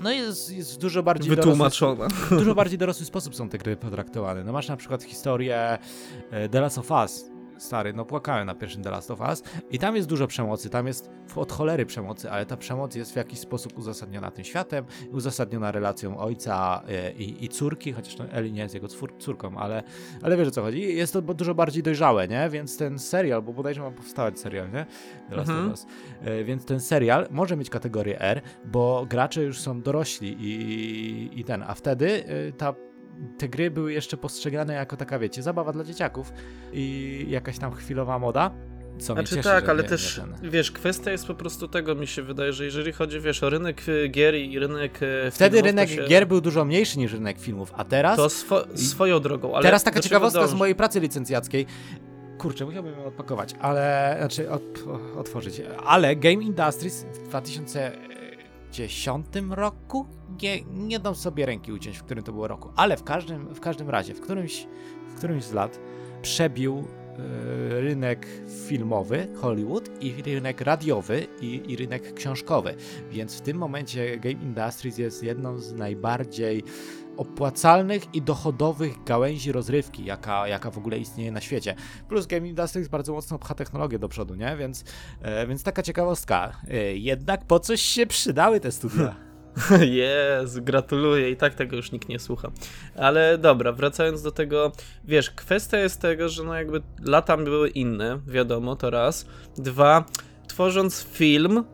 [0.00, 2.08] No jest, jest w dużo bardziej Wytłumaczona.
[2.08, 4.44] Dorosły, dużo bardziej dorosły sposób są te gry potraktowane.
[4.44, 5.78] No masz na przykład historię
[6.30, 7.30] e, The Last of Us.
[7.58, 10.86] Stary, no płakałem na pierwszym The Last of Us i tam jest dużo przemocy, tam
[10.86, 15.72] jest od cholery przemocy, ale ta przemoc jest w jakiś sposób uzasadniona tym światem, uzasadniona
[15.72, 19.82] relacją ojca e, i, i córki, chociaż no, Eli nie jest jego cór, córką, ale,
[20.22, 20.96] ale wiesz o co chodzi.
[20.96, 22.48] Jest to dużo bardziej dojrzałe, nie?
[22.50, 24.86] Więc ten serial, bo bodajże ma powstawać serial, nie?
[25.30, 25.66] The Last Mhm.
[25.66, 25.86] of Us.
[26.22, 31.44] E, Więc ten serial może mieć kategorię R, bo gracze już są dorośli i, i
[31.44, 32.74] ten, a wtedy e, ta
[33.38, 36.33] te gry były jeszcze postrzegane jako taka, wiecie, zabawa dla dzieciaków
[36.72, 38.50] i jakaś tam chwilowa moda.
[38.98, 40.50] Co Znaczy cieszy, tak, ale też, ten.
[40.50, 43.88] wiesz, kwestia jest po prostu tego, mi się wydaje, że jeżeli chodzi, wiesz, o rynek
[43.88, 47.40] y, gier i rynek y, Wtedy filmów, rynek się, gier był dużo mniejszy niż rynek
[47.40, 48.16] filmów, a teraz...
[48.16, 51.66] To swo swoją drogą, ale teraz taka ciekawostka z mojej pracy licencjackiej.
[52.38, 54.16] Kurczę, musiałbym ją odpakować, ale...
[54.18, 54.62] Znaczy, od,
[55.16, 55.62] otworzyć.
[55.87, 57.28] Ale Game Industries w
[58.68, 60.07] 2010 roku?
[60.42, 62.68] Nie, nie dam sobie ręki uciąć, w którym to było roku.
[62.76, 64.66] Ale w każdym, w każdym razie, w którymś,
[65.09, 65.81] w którymś z lat
[66.22, 68.26] przebił e, rynek
[68.68, 72.74] filmowy Hollywood i rynek radiowy i, i rynek książkowy.
[73.11, 76.64] Więc w tym momencie Game Industries jest jedną z najbardziej
[77.18, 81.74] opłacalnych i dochodowych gałęzi rozrywki, jaka, jaka w ogóle istnieje na świecie.
[82.09, 84.57] Plus Game Industries bardzo mocno pcha technologię do przodu, nie?
[84.57, 84.85] Więc,
[85.22, 86.52] e, więc taka ciekawostka.
[86.68, 89.14] E, jednak po coś się przydały te studia.
[89.81, 92.50] Jezu, gratuluję i tak tego już nikt nie słucha.
[92.96, 94.72] Ale dobra, wracając do tego,
[95.04, 99.26] wiesz, kwestia jest tego, że no jakby lata były inne, wiadomo, to raz.
[99.57, 100.04] Dwa,
[100.48, 101.64] tworząc film,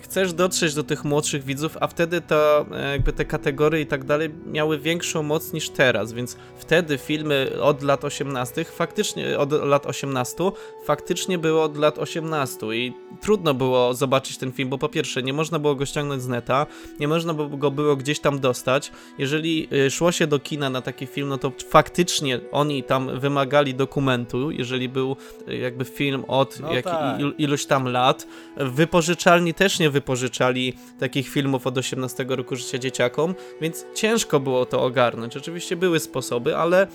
[0.00, 4.04] chcesz dotrzeć do tych młodszych widzów, a wtedy to e, jakby te kategorie i tak
[4.04, 9.86] dalej miały większą moc niż teraz, więc wtedy filmy od lat 18 faktycznie od lat
[9.86, 10.44] 18
[10.84, 15.32] faktycznie były od lat 18 i trudno było zobaczyć ten film, bo po pierwsze nie
[15.32, 16.66] można było go ściągnąć z neta,
[17.00, 18.92] nie można go było gdzieś tam dostać.
[19.18, 23.74] Jeżeli y, szło się do kina na taki film, no to faktycznie oni tam wymagali
[23.74, 25.16] dokumentu, jeżeli był
[25.48, 27.20] y, jakby film od No jak, tak.
[27.20, 28.26] il, iluś tam lat.
[28.56, 34.82] Wypożyczalni też nie wypożyczali takich filmów od 18 roku życia dzieciakom, więc ciężko było to
[34.82, 35.36] ogarnąć.
[35.36, 36.86] Oczywiście były sposoby, ale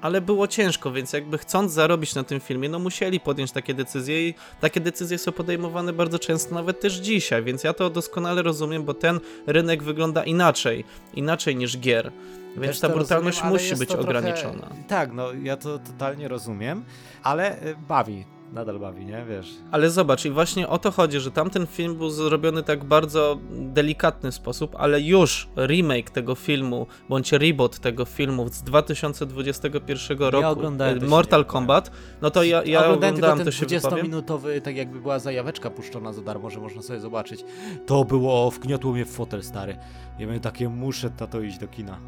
[0.00, 4.28] ale było ciężko, więc jakby chcąc zarobić na tym filmie, no musieli podjąć takie decyzje
[4.28, 8.84] i takie decyzje są podejmowane bardzo często nawet też dzisiaj, więc ja to doskonale rozumiem,
[8.84, 10.84] bo ten rynek wygląda inaczej,
[11.14, 12.12] inaczej niż gier.
[12.56, 14.68] Więc Też ta brutalność rozumiem, musi być to trochę- ograniczona.
[14.88, 16.84] Tak, no ja to totalnie rozumiem,
[17.22, 18.35] ale y, bawi.
[18.52, 19.24] Nadal bawi, nie?
[19.28, 19.54] Wiesz.
[19.70, 24.32] Ale zobacz, i właśnie o to chodzi, że tamten film był zrobiony tak bardzo delikatny
[24.32, 31.00] sposób, ale już remake tego filmu, bądź reboot tego filmu z 2021 roku, oglądałem, e,
[31.00, 31.44] to się Mortal.
[31.44, 31.90] Kombat,
[32.22, 34.06] no to ja, ja Oglądałem oglądałem, tylko to ten się wypowiem.
[34.06, 37.44] 20-minutowy, tak jakby była zajaweczka puszczona za darmo, że można sobie zobaczyć.
[37.86, 39.76] To było, wgniotło mnie w fotel, stary.
[40.18, 41.98] Ja miałem takie, muszę tato iść do kina.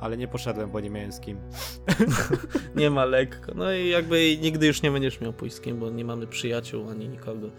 [0.00, 1.38] Ale nie poszedłem, bo nie miałem z kim.
[2.76, 3.52] Nie ma lekko.
[3.54, 6.90] No i jakby nigdy już nie będziesz miał pójść z kim, bo nie mamy przyjaciół
[6.90, 7.50] ani nikogo.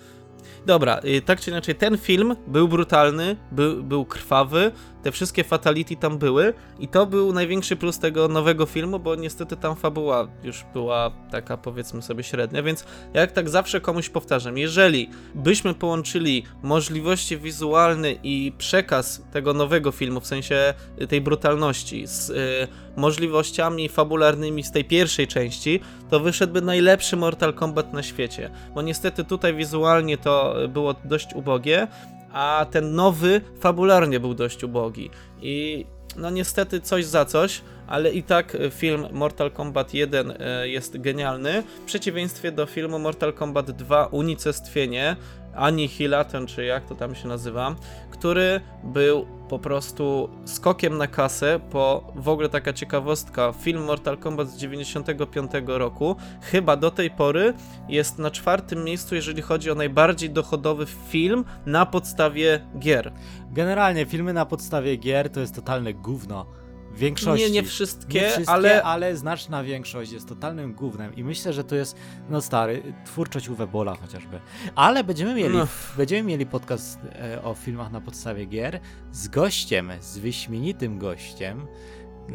[0.66, 4.72] Dobra, y, tak czy inaczej, ten film był brutalny, był, był krwawy,
[5.04, 9.58] te wszystkie fatality tam były i to był największy plus tego nowego filmu, bo niestety
[9.58, 15.10] tam fabuła już była taka powiedzmy sobie średnia, więc jak tak zawsze komuś powtarzam, jeżeli
[15.36, 22.30] byśmy połączyli możliwości wizualne i przekaz tego nowego filmu, w sensie y, tej brutalności z
[22.30, 28.50] y, możliwościami fabularnymi z tej pierwszej części, to wyszedłby najlepszy Mortal Kombat na świecie.
[28.76, 31.88] Bo niestety tutaj wizualnie to y, było dość ubogie,
[32.34, 35.10] a ten nowy fabularnie był dość ubogi.
[35.42, 35.86] I
[36.18, 40.36] no niestety coś za coś, ale i tak y, film Mortal Kombat 1 y,
[40.70, 41.64] jest genialny.
[41.82, 45.16] W przeciwieństwie do filmu Mortal Kombat 2 Unicestwienie,
[45.56, 47.76] Annihilation, czy jak to tam się nazywa,
[48.12, 54.50] który był po prostu skokiem na kasę, bo w ogóle taka ciekawostka, film Mortal Kombat
[54.50, 57.54] z 95 roku chyba do tej pory
[57.90, 63.12] jest na czwartym miejscu, jeżeli chodzi o najbardziej dochodowy film na podstawie gier.
[63.52, 66.61] Generalnie filmy na podstawie gier to jest totalne gówno.
[66.96, 67.46] Większości.
[67.46, 69.18] Nie, nie wszystkie, Nie wszystkie, ale ale...
[69.18, 71.98] znaczna większość jest totalnym gównem i myślę, że to jest,
[72.30, 74.40] no stary, twórczość Uwe Bola chociażby.
[74.76, 75.68] Ale będziemy mieli, No.
[75.98, 78.80] będziemy mieli podcast e, o filmach na podstawie gier
[79.12, 81.68] z gościem, z wyśmienitym gościem.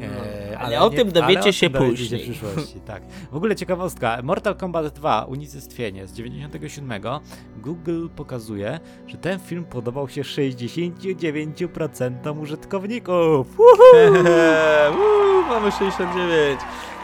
[0.00, 2.20] E, No, ale o tym dowiecie ale o tym się dowiecie później.
[2.20, 3.02] w przyszłości, tak.
[3.32, 7.02] W ogóle ciekawostka, Mortal Kombat 2, Unicestwienie z 97,
[7.56, 13.46] Google pokazuje, że ten film podobał się 69% użytkowników.
[14.90, 16.60] Uuu, mamy 69.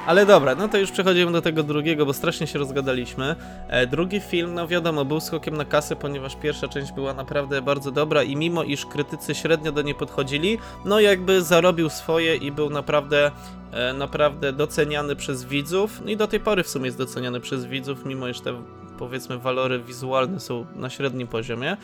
[0.07, 3.37] Ale dobra, no to już przechodzimy do tego drugiego, bo strasznie się rozgadaliśmy.
[3.69, 7.91] E, drugi film, no wiadomo, był skokiem na kasę, ponieważ pierwsza część była naprawdę bardzo
[7.91, 12.71] dobra i mimo iż krytycy średnio do niej podchodzili, no jakby zarobił swoje i był
[12.71, 13.31] naprawdę,
[13.73, 16.01] e, naprawdę doceniany przez widzów.
[16.05, 18.63] No i do tej pory w sumie jest doceniany przez widzów, mimo iż te
[18.99, 21.77] powiedzmy walory wizualne są na średnim poziomie.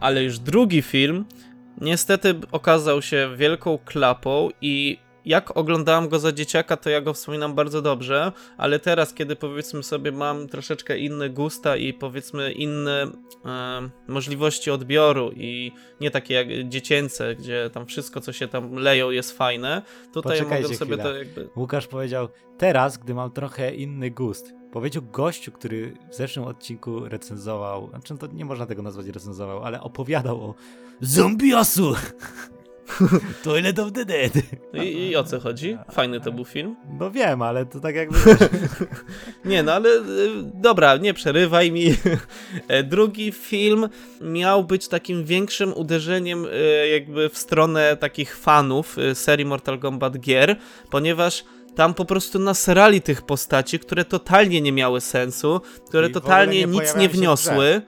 [0.00, 1.24] Ale już drugi film
[1.80, 7.54] niestety okazał się wielką klapą i jak oglądałem go za dzieciaka, to ja go wspominam
[7.54, 13.10] bardzo dobrze, ale teraz, kiedy powiedzmy sobie mam troszeczkę inne gusta i powiedzmy inne
[13.44, 19.10] e, możliwości odbioru i nie takie jak dziecięce, gdzie tam wszystko, co się tam leją
[19.10, 21.10] jest fajne, tutaj Poczekajcie mogę sobie chwilę.
[21.12, 21.48] to jakby...
[21.56, 24.54] Łukasz powiedział, teraz, gdy mam trochę inny gust.
[24.72, 29.80] Powiedział gościu, który w zeszłym odcinku recenzował, znaczy to nie można tego nazwać recenzował, ale
[29.80, 30.54] opowiadał o
[31.00, 31.94] zombiasu.
[33.44, 34.32] Toilet of the Dead.
[34.74, 35.78] I, I o co chodzi?
[35.90, 36.76] Fajny to był film.
[36.98, 38.18] No wiem, ale to tak jakby...
[39.44, 40.02] Nie, no ale y,
[40.54, 41.84] dobra, nie przerywaj mi.
[42.68, 43.88] E, Drugi film
[44.20, 50.18] miał być takim większym uderzeniem y, jakby w stronę takich fanów y, serii Mortal Kombat
[50.18, 50.56] gier,
[50.90, 51.44] ponieważ
[51.76, 56.66] tam po prostu nasrali tych postaci, które totalnie nie miały sensu, które I totalnie nie
[56.66, 57.82] nic nie wniosły.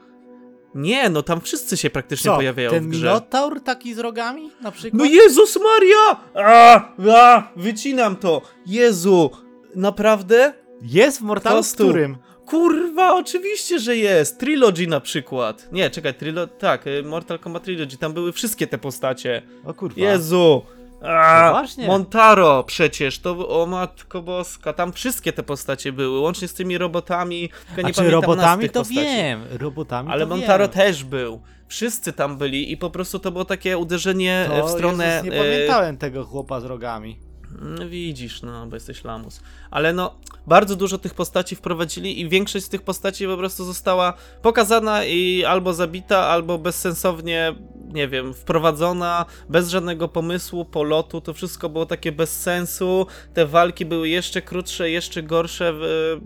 [0.74, 3.06] Nie, no tam wszyscy się praktycznie Co, pojawiają ten w grze.
[3.06, 4.98] Minotaur taki z rogami na przykład?
[4.98, 6.20] No Jezus Maria!
[6.34, 8.42] A, a, wycinam to!
[8.66, 9.30] Jezu!
[9.74, 10.52] Naprawdę?
[10.82, 11.84] Jest w Mortalu prostu.
[11.84, 12.16] którym?
[12.46, 14.38] kurwa, oczywiście, że jest.
[14.40, 15.68] Trilogy na przykład.
[15.72, 16.46] Nie, czekaj, trilo...
[16.46, 19.42] tak, y, Mortal Kombat Trilogy, tam były wszystkie te postacie.
[19.64, 20.00] O kurwa.
[20.00, 20.62] Jezu!
[21.02, 21.86] A, Poważnie?
[21.86, 27.50] Montaro przecież, to o matko boska, tam wszystkie te postacie były, łącznie z tymi robotami,
[27.76, 29.00] tylko nie robotami to postaci.
[29.00, 30.72] wiem, robotami Ale Montaro wiem.
[30.74, 31.40] też był.
[31.68, 35.06] Wszyscy tam byli i po prostu to było takie uderzenie To, w stronę.
[35.06, 37.18] Jezus, nie e, pamiętałem tego chłopa z rogami.
[37.60, 39.40] No widzisz, no, bo jesteś lamus.
[39.70, 40.14] Ale no,
[40.46, 45.44] bardzo dużo tych postaci wprowadzili i większość z tych postaci po prostu została pokazana i
[45.44, 47.54] albo zabita, albo bezsensownie,
[47.92, 51.20] nie wiem, wprowadzona, bez żadnego pomysłu, polotu.
[51.20, 53.06] To wszystko było takie bez sensu.
[53.34, 55.74] Te walki były jeszcze krótsze, jeszcze gorsze,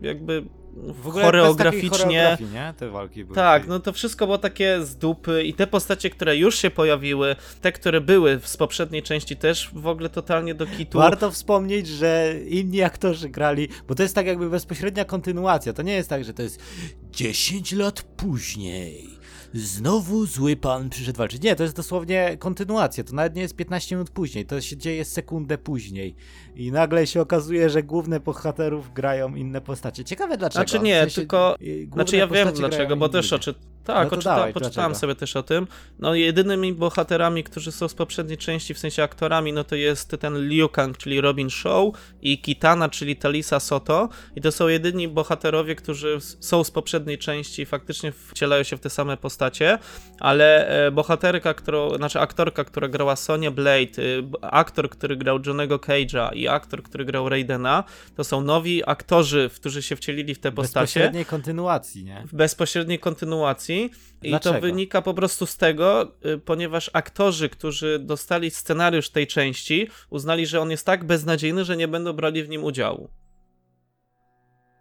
[0.03, 0.45] jakby
[0.77, 2.39] W ogóle choreograficznie.
[2.53, 2.75] nie?
[2.77, 3.35] Te walki były.
[3.35, 7.37] Tak, no to wszystko było takie z dupy i te postacie, które już się pojawiły,
[7.61, 10.99] te, które były z poprzedniej części też w ogóle totalnie do kitu.
[10.99, 15.73] Warto wspomnieć, że inni aktorzy grali, bo to jest tak jakby bezpośrednia kontynuacja.
[15.73, 16.63] To nie jest tak, że to jest
[17.11, 19.25] 10 lat później.
[19.55, 21.43] Znowu zły pan przyszedł walczyć.
[21.43, 23.05] Nie, to jest dosłownie kontynuacja.
[23.05, 24.47] To nawet nie jest 15 minut później.
[24.47, 26.15] To się dzieje sekundę później.
[26.57, 30.05] I nagle się okazuje, że główne bohaterów grają inne postacie.
[30.05, 30.69] Ciekawe dlaczego.
[30.69, 31.57] Znaczy nie, W sensie, tylko-
[31.93, 33.55] Znaczy ja wiem dlaczego, bo też oczy...
[33.85, 34.37] Tak, No oczyta...
[34.37, 35.01] dawaj, poczytałem dlaczego?
[35.01, 35.67] sobie też o tym.
[35.99, 40.49] No jedynymi bohaterami, którzy są z poprzedniej części, w sensie aktorami, no to jest ten
[40.49, 41.85] Liu Kang, czyli Robin Shaw
[42.23, 47.63] i Kitana, czyli Talisa Soto i to są jedyni bohaterowie, którzy są z poprzedniej części
[47.63, 49.79] i faktycznie wcielają się w te same postacie,
[50.21, 55.77] ale e, bohaterka, którą, znaczy aktorka, która grała Sonya Blade, y, aktor, który grał Johnego
[55.77, 57.85] Cage'a i aktor, który grał Raidena,
[58.17, 62.25] to są nowi aktorzy, którzy się wcielili w te postacie Bezpośredniej kontynuacji, nie?
[62.27, 63.91] w bezpośredniej kontynuacji.
[64.23, 64.55] I Dlaczego?
[64.55, 70.47] to wynika po prostu z tego, y, ponieważ aktorzy, którzy dostali scenariusz tej części, uznali,
[70.47, 73.11] że on jest tak beznadziejny, że nie będą brali w nim udziału.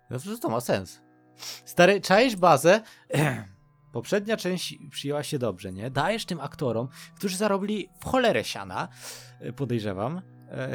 [0.09, 1.01] No to, to ma sens.
[1.65, 2.81] Stary, czaisz bazę?
[3.93, 5.91] Poprzednia część przyjęła się dobrze, nie?
[5.91, 8.87] Dajesz tym aktorom, którzy zarobili w cholerę siana,
[9.39, 10.21] e, podejrzewam,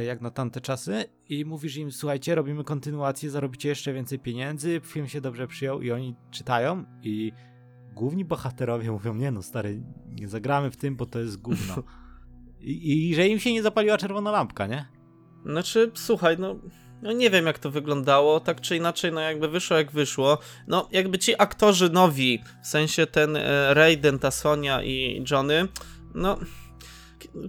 [0.07, 5.09] jak na tamte czasy, i mówisz im, słuchajcie, robimy kontynuację, zarobicie jeszcze więcej pieniędzy, film
[5.09, 7.33] się dobrze przyjął i oni czytają i
[7.93, 9.83] główni bohaterowie mówią, nie no stary,
[10.21, 11.75] nie zagramy w tym, bo to jest gówno.
[12.61, 14.87] I, I że im się nie zapaliła czerwona lampka, nie?
[15.47, 16.57] Znaczy, słuchaj, no,
[17.03, 20.39] no nie wiem jak to wyglądało, tak czy inaczej, no jakby wyszło jak wyszło.
[20.67, 25.69] No jakby ci aktorzy nowi, w sensie ten e, Raiden, ta Sonia i Johnny,
[26.15, 26.39] no...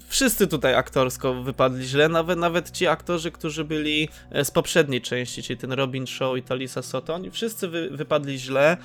[0.08, 5.44] Wszyscy tutaj aktorsko wypadli źle, nawet, nawet ci aktorzy, którzy byli e, z poprzedniej części,
[5.44, 8.78] czyli ten Robin Shaw i Talisa Soto, oni wszyscy wy, wypadli źle.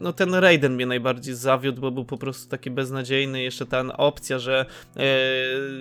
[0.00, 3.42] No ten Raiden mnie najbardziej zawiódł, bo był po prostu taki beznadziejny.
[3.42, 4.66] Jeszcze ta opcja, że
[4.96, 5.06] e,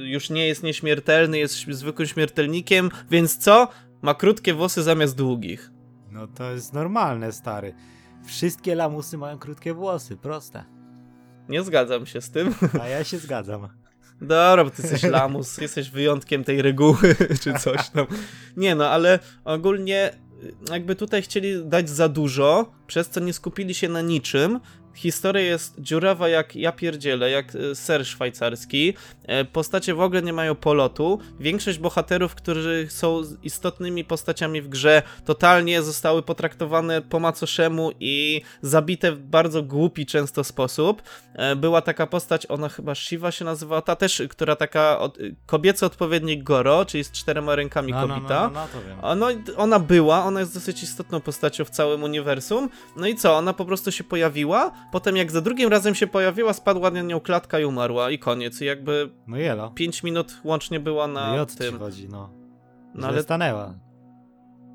[0.04, 3.68] już nie jest nieśmiertelny, jest zwykłym śmiertelnikiem, więc co?
[4.02, 5.72] Ma krótkie włosy zamiast długich.
[6.12, 7.74] No to jest normalne, stary.
[8.26, 10.64] Wszystkie lamusy mają krótkie włosy, proste.
[11.50, 12.56] Nie zgadzam się z tym.
[12.82, 13.83] A ja się zgadzam.
[14.24, 18.06] Dobra, bo ty jesteś lamus, jesteś wyjątkiem tej reguły, czy coś tam.
[18.58, 20.12] Nie no, ale ogólnie
[20.44, 24.60] y, jakby tutaj chcieli dać za dużo, przez co nie skupili się na niczym.
[24.96, 28.94] Historia jest dziurawa jak ja pierdzielę, jak y, ser szwajcarski.
[29.26, 31.20] E, Postacie w ogóle nie mają polotu.
[31.40, 39.12] Większość bohaterów, którzy są istotnymi postaciami w grze, totalnie zostały potraktowane po macoszemu i zabite
[39.12, 41.02] w bardzo głupi często sposób.
[41.34, 45.86] E, Była taka postać, ona chyba Shiva się nazywała, ta też, która taka od, kobiecy
[45.86, 48.52] odpowiednik Goro, czyli z czterema rękami No, no, no, kobita.
[48.54, 48.68] no,
[49.02, 52.70] no, No, i ona była, ona jest dosyć istotną postacią w całym uniwersum.
[52.96, 56.54] No i co, ona po prostu się pojawiła, potem jak za drugim razem się pojawiła,
[56.54, 58.62] spadła na nią klatka i umarła i koniec.
[58.62, 59.70] I jakby No jelo.
[59.72, 61.80] 5 minut łącznie była No na i o co ci tym.
[61.80, 62.30] chodzi, no.
[62.96, 63.74] No ale, stanęła.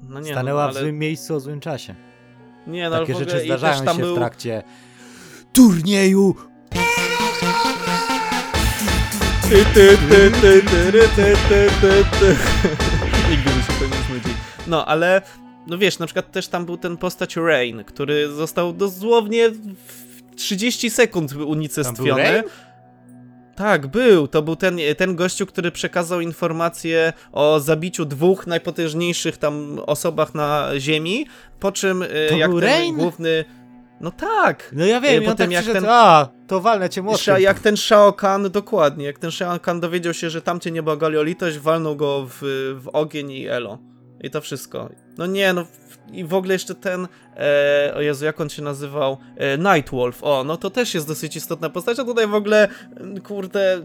[0.02, 1.94] no nie, stanęła no, w ale, złym miejscu o złym czasie.
[2.66, 4.62] nie, no, ale Takie w ogóle rzeczy zdarzają się był, w trakcie
[5.52, 6.34] turnieju.
[9.50, 12.36] Ty, ty, ty, ty, ty, ry, ty, ty, ty, ty.
[13.30, 14.36] Nigdy mi się to nie znudzi.
[14.66, 15.22] No, ale,
[15.68, 20.90] no wiesz, na przykład też tam był ten postać Rain, który został dosłownie w 30
[20.90, 22.42] sekund unicestwiony.
[23.56, 24.28] Tak, był.
[24.28, 30.68] To był ten, ten gościu, który przekazał informację o zabiciu dwóch najpotężniejszych tam osobach na
[30.78, 31.26] Ziemi,
[31.60, 32.96] po czym y, To jak był ten Rain?
[32.96, 33.44] główny...
[34.00, 34.70] No tak!
[34.72, 37.18] No ja wiem, I i potem tak jak przyszedł, ten- a, to walnę cię mocno.
[37.18, 40.82] Sza, jak ten Shao Kahn, dokładnie, jak ten Shao Kahn dowiedział się, że tamcie nie
[40.82, 42.38] błagali o litość, walnął go w,
[42.82, 43.78] w ogień i elo.
[44.20, 44.88] I to wszystko.
[45.18, 45.64] No nie, no
[46.12, 49.16] i w ogóle jeszcze ten, e, o Jezu, jak on się nazywał?
[49.36, 53.20] E, Nightwolf, o, no to też jest dosyć istotna postać, a tutaj w ogóle, mm,
[53.20, 53.82] kurde,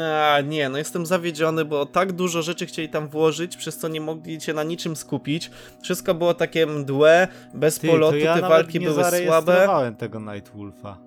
[0.00, 4.00] A, nie, no jestem zawiedziony, bo tak dużo rzeczy chcieli tam włożyć, przez co nie
[4.00, 5.50] mogli się na niczym skupić.
[5.82, 9.10] Wszystko było takie mdłe, bez Ty, polotu, ja te walki nie były słabe.
[9.10, 10.98] zarejestrowałem tego Nightwolfa.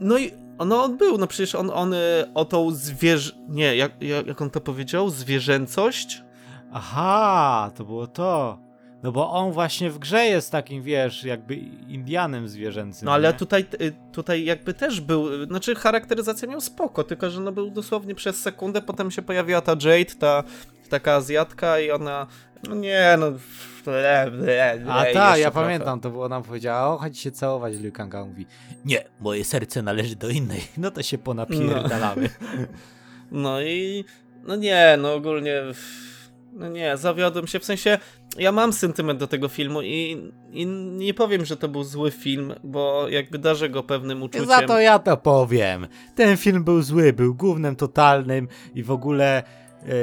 [0.00, 0.30] No i
[0.66, 1.96] no on był, no przecież on, on y,
[2.34, 3.34] o tą zwierz...
[3.48, 3.92] Nie, jak
[4.26, 5.10] jak on to powiedział?
[5.10, 6.22] Zwierzęcość?
[6.72, 8.58] Aha, to było to.
[9.02, 11.54] No bo on właśnie w grze jest takim, wiesz, jakby
[11.88, 13.06] Indianem zwierzęcym.
[13.06, 13.34] No ale nie?
[13.34, 17.70] tutaj, y, tutaj jakby też był, y, znaczy charakteryzacja miał spoko, tylko że no był
[17.70, 20.44] dosłownie przez sekundę, potem się pojawiła ta Jade, ta
[20.88, 22.26] taka Azjatka i ona,
[22.68, 23.32] no nie no...
[23.84, 25.66] Ble, ble, ble, A tak, ja trochę.
[25.66, 28.46] pamiętam, to było nam powiedziała, o chodź się całować, Liu Kang, a on mówi,
[28.84, 32.28] nie, moje serce należy do innej, no to się ponapierdalamy.
[33.30, 34.04] No i,
[34.42, 35.62] no nie, no ogólnie,
[36.52, 37.98] no nie, zawiodłem się, w sensie,
[38.38, 42.54] ja mam sentyment do tego filmu i, i nie powiem, że to był zły film,
[42.64, 44.46] bo jakby darzę go pewnym uczuciem.
[44.46, 45.86] Za to ja to powiem.
[46.14, 49.42] Ten film był zły, był głównym totalnym i w ogóle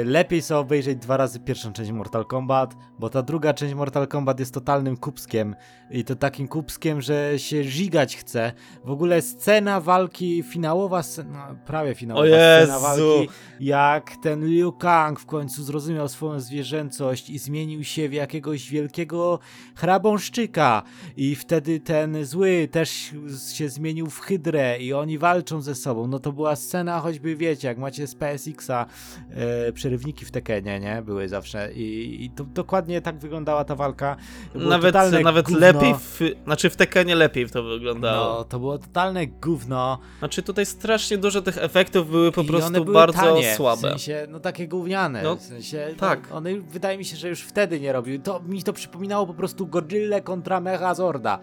[0.04, 4.40] lepiej sobie obejrzeć dwa razy pierwszą część Mortal Kombat, bo ta druga część Mortal Kombat
[4.40, 5.56] jest totalnym kupskiem
[5.90, 8.52] i to takim kupskiem, że się żigać chce.
[8.84, 13.28] W ogóle scena walki, finałowa scena, prawie finałowa scena walki,
[13.60, 19.38] jak ten Liu Kang w końcu zrozumiał swoją zwierzęcość i zmienił się w jakiegoś wielkiego
[19.74, 20.82] hrabąszczyka
[21.16, 23.10] i wtedy ten zły też
[23.52, 26.06] się zmienił w hydrę i oni walczą ze sobą.
[26.06, 28.86] No to była scena choćby, wiecie, jak macie z PSX-a
[29.30, 31.02] e, przerywniki w Tekenie, nie?
[31.02, 34.16] Były zawsze i, i to dokładnie tak wyglądała ta walka.
[34.54, 34.94] Było Nawet,
[35.24, 35.60] nawet gówno.
[35.60, 38.34] lepiej, w, znaczy w Tekenie lepiej to wyglądało.
[38.38, 39.98] No, to było totalne gówno.
[40.18, 43.88] Znaczy tutaj strasznie dużo tych efektów były po I prostu były bardzo tanie, słabe.
[43.88, 45.22] W sensie, no takie gówniane.
[45.22, 46.30] No, w sensie, tak.
[46.30, 48.22] No, one wydaje mi się, że już wtedy nie robił.
[48.22, 51.38] To mi to przypominało po prostu Godzilla kontra Megazorda.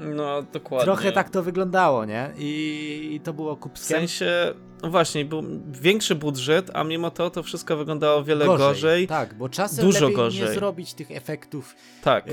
[0.00, 0.84] No dokładnie.
[0.84, 2.30] Trochę tak to wyglądało, nie?
[2.38, 3.86] I, i to było W kupskie.
[3.94, 9.06] sensie, no właśnie, był większy budżet, a mimo to to wszystko wyglądało o wiele gorzej.
[9.06, 10.54] Tak, bo czasem Dużo lepiej nie gorzej.
[10.54, 12.24] zrobić tych efektów Tak.
[12.28, 12.30] e,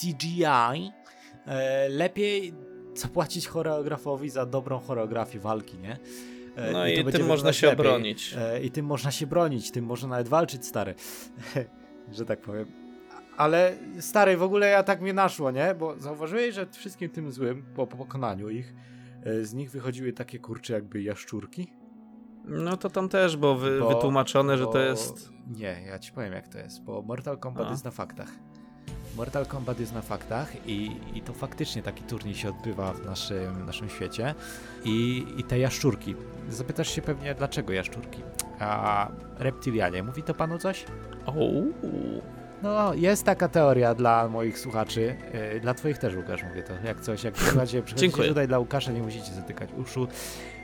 [0.00, 0.90] CGI.
[1.46, 2.54] E, lepiej
[2.94, 5.98] zapłacić choreografowi za dobrą choreografię walki, nie?
[6.56, 7.86] E, No i będzie tym można się lepiej.
[7.86, 8.34] obronić.
[8.38, 10.94] E, I tym można się bronić, tym można nawet walczyć, stary.
[12.16, 12.79] że tak powiem.
[13.40, 15.74] Ale stary, w ogóle ja tak mnie naszło, nie?
[15.74, 18.74] Bo zauważyłeś, że wszystkim tym złym, po, po pokonaniu ich,
[19.24, 21.72] e, z nich wychodziły takie kurcze jakby jaszczurki.
[22.44, 25.30] No to tam też było wy, Bo- wytłumaczone, że bo- to jest...
[25.56, 27.70] Nie, ja ci powiem jak to jest, bo Mortal Kombat A.
[27.70, 28.28] jest na faktach.
[29.16, 33.66] Mortal Kombat jest na faktach i, i to faktycznie taki turniej się odbywa w naszym,
[33.66, 34.34] naszym świecie.
[34.84, 36.14] I, I te jaszczurki.
[36.48, 38.22] Zapytasz się pewnie, dlaczego jaszczurki?
[38.58, 40.84] A reptilianie, mówi to panu coś?
[41.26, 41.72] Ouu.
[42.62, 45.16] No, jest taka teoria dla moich słuchaczy,
[45.52, 48.92] yy, dla twoich też, Łukasz, mówię to, jak coś, jak przychodzicie, przychodzicie tutaj dla Łukasza,
[48.92, 50.08] nie musicie zatykać uszu,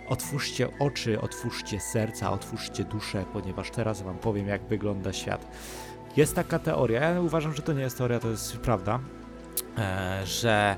[0.09, 5.47] otwórzcie oczy, otwórzcie serca, otwórzcie duszę, ponieważ teraz wam powiem, jak wygląda świat.
[6.17, 8.99] Jest taka teoria, ja uważam, że to nie jest teoria, to jest prawda,
[9.79, 10.77] e, że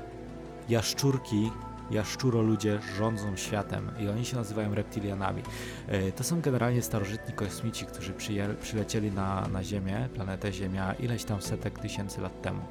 [0.69, 1.51] jaszczurki,
[1.91, 5.41] jaszczuro ludzie rządzą światem i oni się nazywają reptilianami.
[5.87, 8.13] E, To są generalnie starożytni kosmici, którzy
[8.61, 12.61] przylecieli na, na Ziemię, planetę Ziemia, ileś tam setek tysięcy lat temu.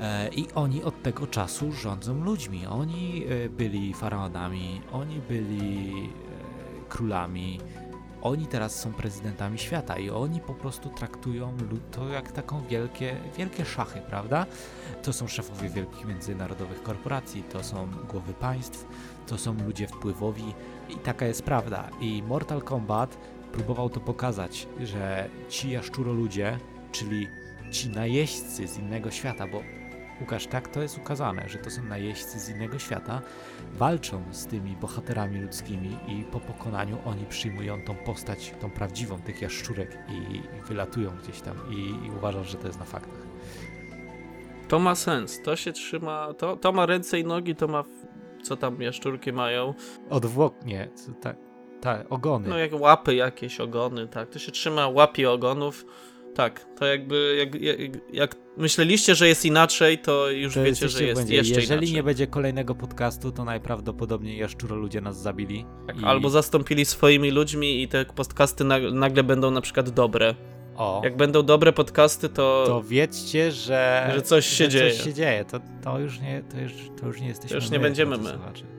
[0.00, 2.66] E, I oni od tego czasu rządzą ludźmi.
[2.66, 5.92] Oni e, byli faraonami, oni byli
[6.88, 7.60] królami,
[8.24, 11.56] oni teraz są prezydentami świata i oni po prostu traktują
[11.90, 14.46] to jak taką wielkie, wielkie szachy, prawda?
[15.02, 18.86] To są szefowie wielkich międzynarodowych korporacji, to są głowy państw,
[19.26, 20.54] to są ludzie wpływowi
[20.88, 21.90] i taka jest prawda.
[22.00, 23.16] I Mortal Kombat
[23.52, 26.58] próbował to pokazać, że ci jaszczuro ludzie,
[26.92, 27.28] czyli
[27.70, 29.62] ci najeźdźcy z innego świata, bo
[30.24, 33.20] Łukasz, tak to jest ukazane, że to są najeźdźcy z innego świata,
[33.72, 39.42] walczą z tymi bohaterami ludzkimi i po pokonaniu oni przyjmują tą postać, tą prawdziwą tych
[39.42, 43.26] jaszczurek i, wylatują gdzieś tam i, i uważam, że to jest na faktach.
[44.68, 47.84] To ma sens, to się trzyma, to, to ma ręce i nogi, to ma,
[48.42, 49.74] co tam jaszczurki mają,
[50.10, 51.36] Odwłok, nie, co- tak,
[51.80, 52.48] tak, ogony.
[52.48, 55.86] no jak łapy jakieś, ogony, tak, to się trzyma łapie ogonów,
[56.34, 57.78] tak, to jakby, jak, jak,
[58.12, 61.34] jak myśleliście, że jest inaczej, to już To wiecie, że jest błędzie.
[61.36, 61.94] jeszcze Jeżeli inaczej.
[61.94, 65.66] nie będzie kolejnego podcastu, to najprawdopodobniej jaszczuro ludzie nas zabili.
[65.86, 70.34] Tak, I- Albo zastąpili swoimi ludźmi i te podcasty nag- nagle będą na przykład dobre.
[70.76, 74.92] O, Jak będą dobre podcasty, to, to wiedzcie, że, Że coś się że dzieje.
[74.92, 75.44] Coś się dzieje.
[75.44, 78.18] To, to, już nie, to, już, to już nie jesteśmy To już nie my, będziemy
[78.18, 78.74] drodzy my.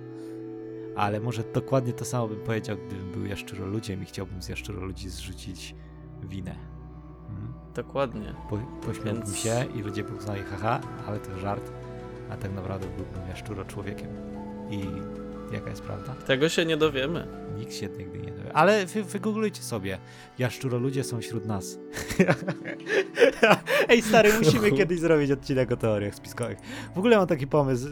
[0.96, 4.86] Ale może dokładnie to samo bym powiedział, gdybym był jaszczuro ludziem i chciałbym z jaszczuro
[4.86, 5.76] ludzi zrzucić
[6.24, 6.56] winę.
[7.76, 8.34] Dokładnie.
[8.50, 8.58] Po,
[8.88, 11.72] pośmiałbym Więc- się i ludzie by uznali, haha, ale to żart,
[12.32, 14.08] a tak naprawdę byłbym jaszczuro człowiekiem.
[14.70, 14.82] I
[15.56, 16.16] jaka jest prawda?
[16.16, 17.28] Tego się nie dowiemy.
[17.58, 18.54] Nikt się nigdy nie dowie.
[18.54, 19.98] Ale wy, wygooglujcie sobie.
[20.40, 21.80] Jaszczuro ludzie są wśród nas.
[23.90, 26.58] Ej, stary, musimy kiedyś zrobić odcinek o teoriach spiskowych.
[26.96, 27.88] W ogóle mam taki pomysł.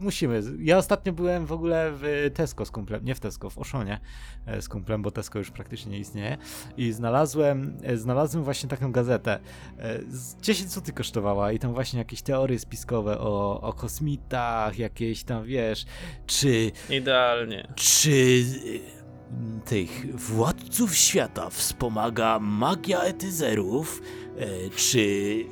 [0.00, 0.42] Musimy.
[0.58, 3.04] Ja ostatnio byłem w ogóle w Tesco z kumplem.
[3.04, 4.00] Nie w Tesco, w Oszonie
[4.46, 6.36] e, z kumplem, bo Tesco już praktycznie nie istnieje.
[6.76, 9.38] I znalazłem, e, znalazłem właśnie taką gazetę.
[9.78, 15.24] E, z 10 zł kosztowała i tam właśnie jakieś teorie spiskowe o, o kosmitach, jakieś
[15.24, 15.84] tam, wiesz,
[16.26, 16.70] czy
[17.08, 17.68] Idealnie.
[17.74, 18.80] czy y,
[19.64, 24.02] tych władców świata wspomaga magia etyzerów?
[24.38, 24.46] E,
[24.76, 24.98] Czy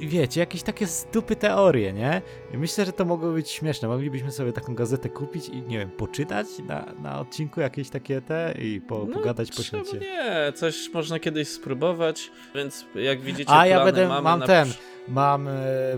[0.01, 2.23] wiecie, jakieś takie stupy teorie, nie?
[2.55, 3.89] Myślę, że to mogło być śmieszne.
[3.89, 8.55] Moglibyśmy sobie taką gazetę kupić i nie wiem, poczytać na, na odcinku jakieś takie te
[8.59, 9.99] i po, pogadać po świecie.
[9.99, 14.69] Nie, coś można kiedyś spróbować, więc jak widzicie, A ja będę, mamy mam na ten,
[15.09, 15.53] mam, e,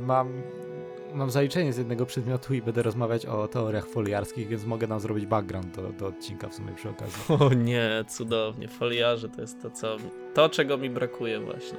[0.06, 0.42] mam,
[1.14, 5.26] mam zaliczenie z jednego przedmiotu i będę rozmawiać o teoriach foliarskich, więc mogę nam zrobić
[5.26, 7.22] background do, do odcinka w sumie przy okazji.
[7.40, 8.68] O nie, cudownie.
[8.68, 9.96] Foliarze to jest to, co,
[10.34, 11.78] to, czego mi brakuje właśnie.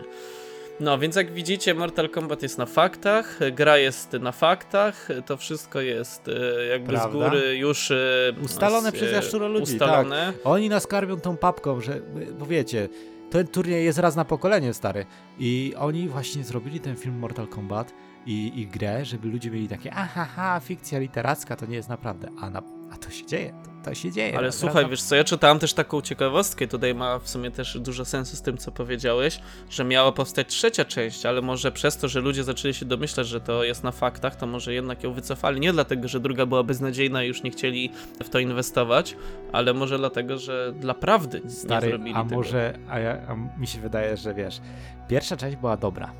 [0.79, 5.81] No, więc jak widzicie, Mortal Kombat jest na faktach, gra jest na faktach, to wszystko
[5.81, 7.09] jest e, jakby Prawda.
[7.09, 10.33] z góry już e, Ustalone s- przez e, jaszczuro ludzi, Ustalone.
[10.43, 12.01] Oni nas karmią tą papką, że,
[12.39, 12.89] bo wiecie,
[13.29, 15.05] ten turniej jest raz na pokolenie, stary.
[15.39, 17.93] I oni właśnie zrobili ten film Mortal Kombat
[18.25, 22.27] i, i grę, żeby ludzie byli takie, aha, ha, fikcja literacka to nie jest naprawdę,
[22.41, 22.61] a, na,
[22.93, 24.37] a to się dzieje, to, to się dzieje.
[24.37, 27.51] Ale Raz słuchaj, na- wiesz co, ja czytałem też taką ciekawostkę, tutaj ma w sumie
[27.51, 29.39] też dużo sensu z tym, co powiedziałeś,
[29.69, 33.41] że miała powstać trzecia część, ale może przez to, że ludzie zaczęli się domyślać, że
[33.41, 35.59] to jest na faktach, to może jednak ją wycofali.
[35.59, 37.91] Nie dlatego, że druga była beznadziejna i już nie chcieli
[38.23, 39.15] w to inwestować,
[39.51, 42.35] ale może dlatego, że dla prawdy nie Stary, zrobili a tego.
[42.35, 44.61] może, a, ja, a mi się wydaje, że wiesz,
[45.07, 46.11] pierwsza część była dobra,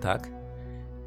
[0.00, 0.37] tak?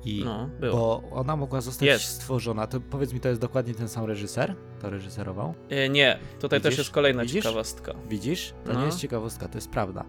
[0.05, 0.77] I No, było.
[1.01, 2.05] bo ona mogła zostać Jest.
[2.05, 4.55] stworzona, to powiedz mi, to jest dokładnie ten sam reżyser?
[4.81, 5.53] To reżyserował?
[5.69, 6.77] E, nie, tutaj też Widzisz?
[6.79, 7.43] jest kolejna Widzisz?
[7.43, 7.93] ciekawostka.
[8.09, 8.53] Widzisz?
[8.65, 8.79] To No.
[8.79, 10.05] nie jest ciekawostka, to jest prawda.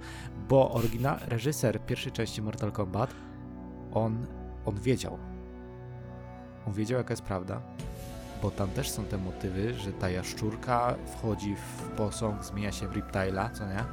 [0.48, 3.14] Bo oryginal, reżyser pierwszej części Mortal Kombat,
[3.94, 4.26] on,
[4.66, 5.18] on wiedział.
[6.66, 7.60] On wiedział, jaka jest prawda.
[8.42, 12.92] Bo tam też są te motywy, że ta jaszczurka wchodzi w posąg, zmienia się w
[12.92, 13.84] Riptile'a, co nie?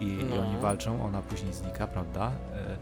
[0.00, 0.42] I, I No.
[0.42, 2.32] oni walczą, ona później znika, prawda?
[2.52, 2.76] E,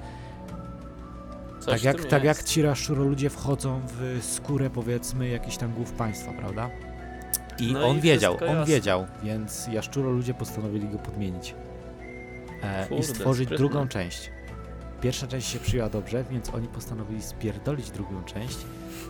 [1.65, 5.93] Coś tak jak, tak jak ci jaszczuro ludzie wchodzą w skórę, powiedzmy, jakichś tam głów
[5.93, 6.71] państwa, prawda?
[7.59, 8.65] I No on i wiedział, on jasne.
[8.67, 11.55] wiedział, więc jaszczuro ludzie postanowili go podmienić.
[12.63, 13.67] E, I Kurde, stworzyć sprytne.
[13.69, 14.31] drugą część.
[15.01, 18.59] Pierwsza część się przyjęła dobrze, więc oni postanowili spierdolić drugą część,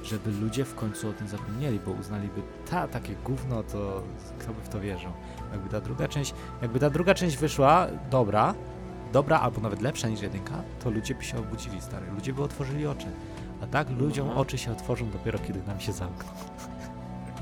[0.05, 2.41] żeby ludzie w końcu o tym zapomnieli, bo uznaliby,
[2.71, 4.03] ta, takie gówno, to
[4.39, 5.11] kto by w to wierzył.
[5.53, 8.55] Jakby ta druga część, jakby ta druga część wyszła dobra,
[9.13, 12.07] dobra albo nawet lepsza niż jedynka, to ludzie by się obudzili, stary.
[12.15, 13.07] Ludzie by otworzyli oczy.
[13.63, 14.35] A tak ludziom No.
[14.37, 16.31] oczy się otworzą dopiero, kiedy nam się zamkną.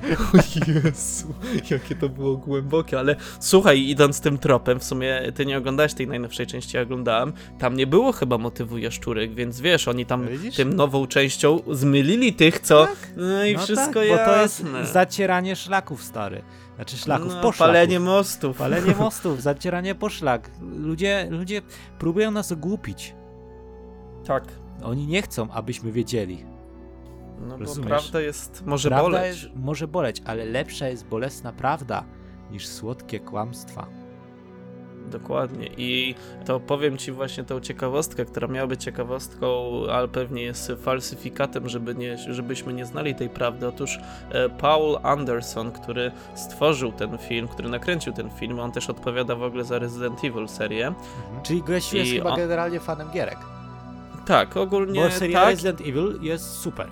[0.34, 1.34] O Jezu,
[1.70, 6.06] jakie to było głębokie, ale słuchaj, idąc tym tropem, w sumie ty nie oglądałeś tej
[6.08, 10.56] najnowszej części, ja oglądałem, tam nie było chyba motywu jaszczurek, więc wiesz, oni tam Widzisz?
[10.56, 12.86] tym nową częścią zmylili tych, co...
[12.86, 12.96] Tak.
[13.16, 14.26] No i no wszystko tak, jasne.
[14.26, 16.42] bo to jest zacieranie szlaków, stary.
[16.80, 17.58] Znaczy szlaków, no, poszlaków.
[17.58, 18.58] palenie mostów.
[18.58, 20.50] Palenie mostów, zacieranie poszlak.
[20.60, 21.62] Ludzie, ludzie
[21.98, 23.14] próbują nas ogłupić.
[24.26, 24.44] Tak.
[24.82, 26.44] Oni nie chcą, abyśmy wiedzieli.
[27.40, 27.88] No bo Rozumiesz?
[27.88, 29.42] prawda jest, może prawda boleć.
[29.42, 32.04] Jest, może boleć, ale lepsza jest bolesna prawda
[32.50, 33.86] niż słodkie kłamstwa.
[35.10, 35.66] Dokładnie.
[35.76, 36.14] I
[36.46, 41.94] to powiem ci właśnie tą ciekawostkę, która miała być ciekawostką, ale pewnie jest falsyfikatem, żeby
[41.94, 43.68] nie, żebyśmy nie znali tej prawdy.
[43.68, 43.98] Otóż
[44.30, 49.42] e, Paul Anderson, który stworzył ten film, który nakręcił ten film, on też odpowiada w
[49.42, 50.86] ogóle za Resident Evil serię.
[50.86, 51.42] Mhm.
[51.42, 53.38] Czyli gościu jest I chyba on- generalnie fanem gierek.
[54.26, 55.50] Tak, ogólnie Bo seria tak.
[55.50, 56.86] Resident Evil jest super.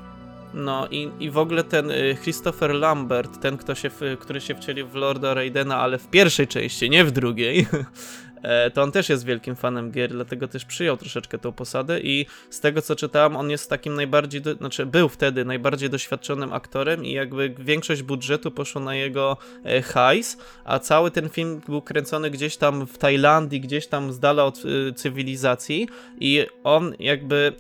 [0.55, 4.55] No i, i w ogóle ten y, Christopher Lambert, ten, kto się, w- który się
[4.55, 7.67] wcielił w Lorda Raidena, ale w pierwszej części, nie w drugiej,
[8.43, 12.27] e, to on też jest wielkim fanem gier, dlatego też przyjął troszeczkę tą posadę i
[12.51, 17.05] z tego co czytałem, on jest takim najbardziej, do, znaczy był wtedy najbardziej doświadczonym aktorem
[17.05, 22.31] i jakby większość budżetu poszło na jego e, hajs, a cały ten film był kręcony
[22.31, 25.89] gdzieś tam w Tajlandii, gdzieś tam z dala od y, cywilizacji
[26.21, 27.53] i on jakby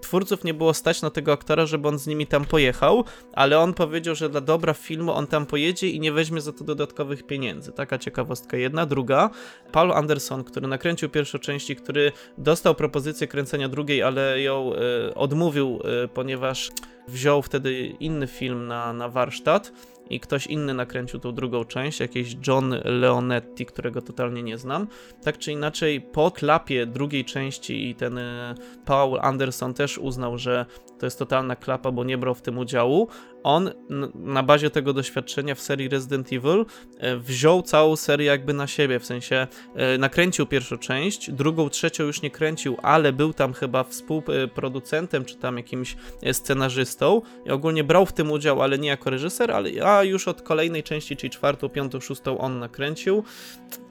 [0.00, 3.74] twórców nie było stać na tego aktora, żeby on z nimi tam pojechał, ale on
[3.74, 7.72] powiedział, że dla dobra filmu on tam pojedzie i nie weźmie za to dodatkowych pieniędzy.
[7.72, 8.86] Taka ciekawostka jedna.
[8.86, 9.30] Druga,
[9.72, 15.14] Paul Anderson, który nakręcił pierwszą część i który dostał propozycję kręcenia drugiej, ale ją e,
[15.14, 16.70] odmówił, e, ponieważ
[17.08, 19.72] wziął wtedy inny film na, na warsztat
[20.10, 24.86] i ktoś inny nakręcił tą drugą część, jakiś John Leonetti, którego totalnie nie znam.
[25.22, 28.54] Tak czy inaczej, po klapie drugiej części i ten e,
[28.84, 30.66] Paul Anderson też uznał, że
[30.98, 33.08] to jest totalna klapa, bo nie brał w tym udziału.
[33.46, 33.70] On
[34.14, 36.66] na bazie tego doświadczenia w serii Resident Evil
[36.98, 42.04] e, wziął całą serię jakby na siebie, w sensie e, nakręcił pierwszą część, drugą, trzecią
[42.04, 47.84] już nie kręcił, ale był tam chyba współproducentem, czy tam jakimś e, scenarzystą i ogólnie
[47.84, 51.30] brał w tym udział, ale nie jako reżyser, ale a już od kolejnej części, czyli
[51.30, 53.24] czwartą, piątą, szóstą on nakręcił.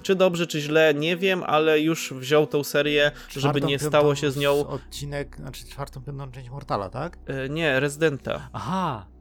[0.01, 3.87] Czy dobrze, czy źle, nie wiem, ale już wziął tą serię, żeby Czwartą, nie piątą
[3.87, 4.67] stało się z nią...
[4.67, 7.17] Odcinek, znaczy czwartą, piątą część Mortala, tak?
[7.49, 8.49] Nie, Residenta.
[8.53, 9.14] Aha.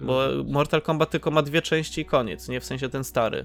[0.00, 3.44] Bo Mortal Kombat tylko ma dwie części i koniec, nie w sensie ten stary.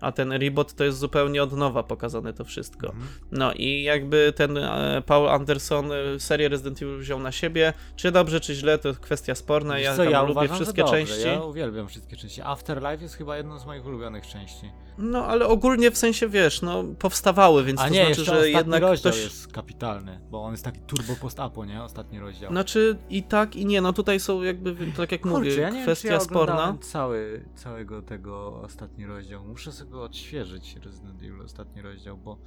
[0.00, 2.86] A ten reboot to jest zupełnie od nowa pokazane to wszystko.
[2.86, 3.06] Mhm.
[3.32, 7.72] No i jakby ten e, Paul Anderson e, serię Resident Evil wziął na siebie.
[7.96, 9.78] Czy dobrze, czy źle, to jest kwestia sporna.
[9.78, 11.26] Ja co, ja lubię uważam, wszystkie dobrze, części.
[11.26, 12.42] Ja uwielbiam wszystkie części.
[12.42, 14.70] Afterlife jest chyba jedną z moich ulubionych części.
[14.98, 18.82] No ale ogólnie w sensie wiesz, no powstawały, więc A to nie, znaczy, że jednak
[18.82, 19.24] rozdział ktoś.
[19.24, 21.82] jest kapitalny, bo on jest taki turbo post-apo, nie?
[21.82, 22.50] Ostatni rozdział.
[22.50, 23.80] Znaczy i tak, i nie.
[23.80, 26.76] No tutaj są jakby, tak jak Kurczę, mówię, ja nie wiem, czy kwestia ja sporna.
[26.80, 29.44] Cały, całego tego ostatni rozdział.
[29.44, 32.38] Muszę sobie go odświeżyć, Resident Evil ostatni rozdział, bo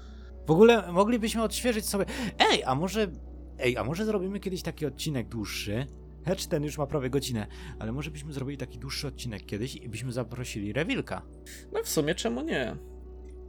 [0.48, 2.06] w ogóle moglibyśmy odświeżyć sobie.
[2.40, 3.08] Ej, a może.
[3.60, 5.88] Ej, a może zrobimy kiedyś taki odcinek dłuższy?
[6.26, 7.48] Hecz ten już ma prawie godzinę,
[7.80, 11.22] ale może byśmy zrobili taki dłuższy odcinek kiedyś i byśmy zaprosili Rewilka.
[11.72, 12.76] No w sumie czemu nie?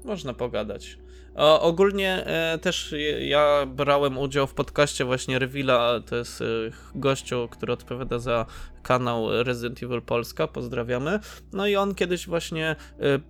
[0.05, 0.99] Można pogadać.
[1.37, 6.45] Ogólnie e, też ja brałem udział w podcaście właśnie Rewila, to jest e,
[6.95, 8.47] gościu, który odpowiada za
[8.83, 11.21] kanał Resident Evil Polska, pozdrawiamy.
[11.53, 12.77] No i on kiedyś właśnie, e,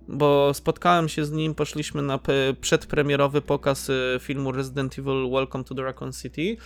[0.07, 2.19] bo spotkałem się z nim, poszliśmy na
[2.61, 6.57] przedpremierowy pokaz filmu Resident Evil Welcome to Raccoon City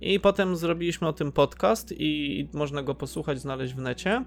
[0.00, 4.24] i potem zrobiliśmy o tym podcast i można go posłuchać, znaleźć w necie.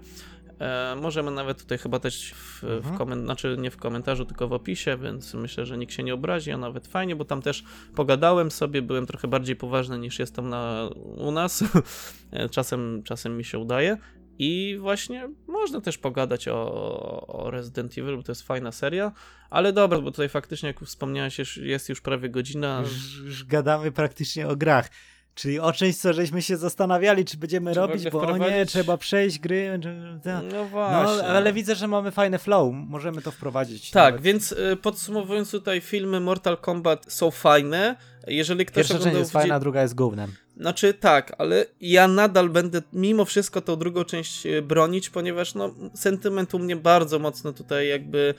[0.60, 2.98] E, możemy nawet tutaj chyba też w, w Mhm.
[2.98, 6.50] komentarzu, znaczy nie w komentarzu, tylko w opisie, więc myślę, że nikt się nie obrazi,
[6.50, 10.90] a nawet fajnie, bo tam też pogadałem sobie, byłem trochę bardziej poważny niż jestem na,
[11.16, 11.64] u nas.
[12.50, 13.98] Czasem, czasem mi się udaje.
[14.38, 19.12] I właśnie można też pogadać o, o Resident Evil, bo to jest fajna seria.
[19.50, 22.80] Ale dobra, bo tutaj faktycznie, jak wspomniałeś, jest już prawie godzina.
[22.80, 24.88] Już, już gadamy praktycznie o grach.
[25.34, 28.96] Czyli o czymś, co żeśmy się zastanawiali, czy będziemy Czy robić, bo o nie, trzeba
[28.96, 29.80] przejść gry.
[30.24, 31.26] No No, właśnie.
[31.26, 33.90] ale widzę, że mamy fajne flow, możemy to wprowadzić.
[33.90, 34.22] Tak, nawet.
[34.22, 37.96] więc y, podsumowując tutaj, filmy Mortal Kombat są fajne.
[38.26, 40.32] Jeżeli ktoś Pierwsza część jest fajna, druga jest gównem.
[40.56, 45.74] Znaczy tak, ale ja nadal będę mimo wszystko tą drugą część e, bronić, ponieważ no
[45.94, 48.34] sentyment u mnie bardzo mocno tutaj jakby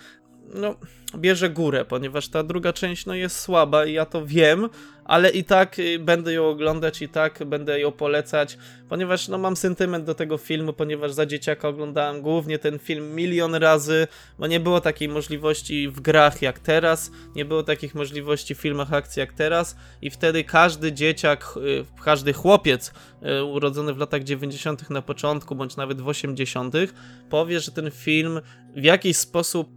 [0.53, 0.75] no
[1.17, 4.69] bierze górę, ponieważ ta druga część no jest słaba i ja to wiem,
[5.05, 8.57] ale i tak y, będę ją oglądać i tak będę ją polecać,
[8.89, 13.55] ponieważ no mam sentyment do tego filmu, ponieważ za dzieciaka oglądałem głównie ten film milion
[13.55, 14.07] razy,
[14.39, 18.93] bo nie było takiej możliwości w grach jak teraz, nie było takich możliwości w filmach
[18.93, 22.93] akcji jak teraz i wtedy każdy dzieciak, y, każdy chłopiec
[23.39, 24.89] y, urodzony w latach 90.
[24.89, 26.75] na początku, bądź nawet w 80.,
[27.29, 28.41] powie, że ten film
[28.75, 29.69] w jakiś sposób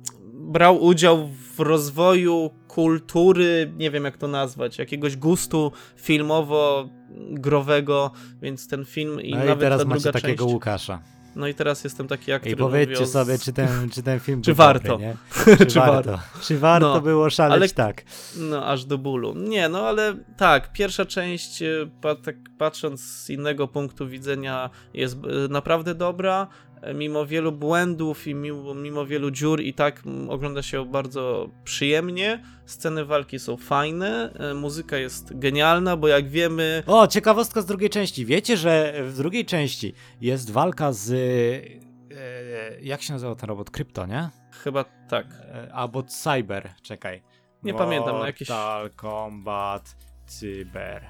[0.46, 8.10] brał udział w rozwoju kultury, nie wiem jak to nazwać, jakiegoś gustu filmowo-growego,
[8.42, 10.54] więc ten film i No i nawet teraz ta macie druga takiego część.
[10.54, 11.00] Łukasza.
[11.36, 14.50] No i teraz jestem taki jak I powiedzcie sobie, czy ten, czy ten film Czy
[14.50, 14.88] był warto?
[14.88, 15.16] Dobry, nie?
[15.58, 16.18] Czy, Czy warto?
[16.42, 18.02] Czy warto No, było szaleć ale- tak?
[18.36, 19.34] No, aż do bólu.
[19.34, 21.88] Nie, no ale tak, pierwsza część, e,
[22.24, 25.18] tak patrząc z innego punktu widzenia, jest e,
[25.48, 26.46] naprawdę dobra.
[26.86, 32.42] E, Mimo wielu błędów i mimo, mimo wielu dziur, i tak ogląda się bardzo przyjemnie.
[32.66, 37.90] Sceny walki są fajne, e, muzyka jest genialna, bo jak wiemy, O, ciekawostka z drugiej
[37.90, 38.26] części.
[38.26, 41.10] Wiecie, że w drugiej części jest walka z...
[41.12, 43.70] E, jak się nazywał ten robot?
[43.70, 44.30] Krypto, nie?
[44.64, 45.26] chyba tak.
[45.54, 47.22] E, albo Cyber, czekaj.
[47.62, 51.02] Nie pamiętam, no jakiś- Mortal Kombat Cyber.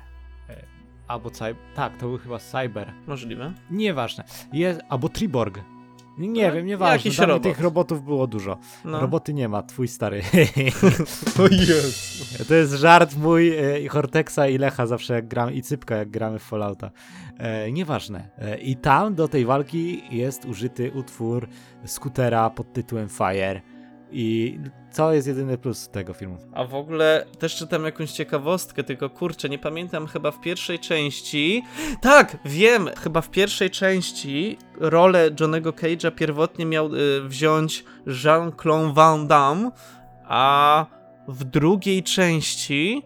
[1.09, 1.57] Albo Cyber...
[1.75, 2.93] Tak, to był chyba Cyber.
[3.07, 3.53] Możliwe.
[3.71, 4.25] Nieważne.
[4.53, 4.81] Jest...
[4.89, 5.61] Albo Triborg.
[6.19, 7.11] Nie No, wiem, nieważne.
[7.11, 7.43] Tam robot.
[7.43, 8.59] tych robotów było dużo.
[8.85, 9.01] No.
[9.01, 10.23] Roboty nie ma, twój stary.
[11.37, 12.49] To jest.
[12.49, 16.11] To jest żart mój e, i Hortexa i Lecha zawsze jak gramy, i Cypka jak
[16.11, 16.91] gramy w Fallouta.
[17.39, 18.29] E, nieważne.
[18.39, 21.49] E, I tam do tej walki jest użyty utwór
[21.85, 23.61] skutera pod tytułem Fire.
[24.11, 24.59] I
[24.93, 26.39] co jest jedyny plus tego filmu?
[26.53, 31.63] A w ogóle też czytam jakąś ciekawostkę, tylko kurczę, nie pamiętam chyba w pierwszej części.
[32.01, 39.27] Tak, wiem, chyba w pierwszej części rolę Johnego Cage'a pierwotnie miał y, wziąć Jean-Claude Van
[39.27, 39.71] Damme,
[40.25, 40.87] a
[41.29, 43.03] w drugiej części.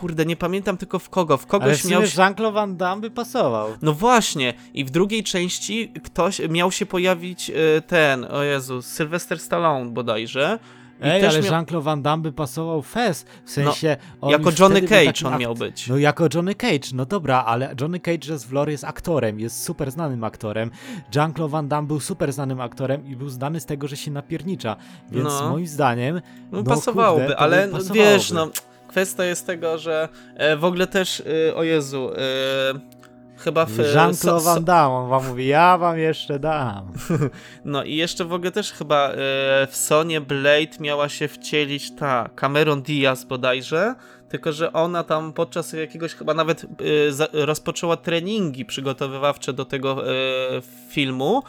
[0.00, 1.36] Kurde, nie pamiętam tylko w kogo.
[1.36, 2.02] W Ale kogoś sumie miał.
[2.02, 3.68] Jean-Claude Van Damme by pasował.
[3.82, 9.38] No właśnie, i w drugiej części ktoś miał się pojawić e, ten, o Jezu, Sylvester
[9.40, 10.58] Stallone bodajże.
[11.00, 13.96] Ej, też ale miał- Jean-Claude Van Damme by pasował Fez, w sensie...
[14.20, 15.88] on Jako Johnny Cage on akt- miał być.
[15.88, 19.90] No jako Johnny Cage, no dobra, ale Johnny Cage z Vlor jest aktorem, jest super
[19.90, 20.70] znanym aktorem.
[21.14, 24.76] Jean-Claude Van Damme był super znanym aktorem i był znany z tego, że się napiernicza.
[25.10, 25.50] Więc No.
[25.50, 26.20] moim zdaniem
[26.52, 28.10] No, No, pasowałoby, kurde, ale no, pasowałoby.
[28.10, 28.48] wiesz, no,
[28.96, 32.18] kwestia jest tego, że e, w ogóle też, e, o Jezu, e,
[33.36, 33.78] chyba w...
[33.94, 36.92] Jean-Claude Van Damme, on wam mówi, ja wam jeszcze dam.
[37.64, 39.12] No i jeszcze w ogóle też chyba
[39.68, 43.94] w Sonie Blade miała się wcielić ta Cameron Diaz bodajże,
[44.28, 46.66] tylko że ona tam podczas jakiegoś chyba nawet
[47.32, 50.02] rozpoczęła treningi przygotowywawcze do tego
[50.88, 51.42] filmu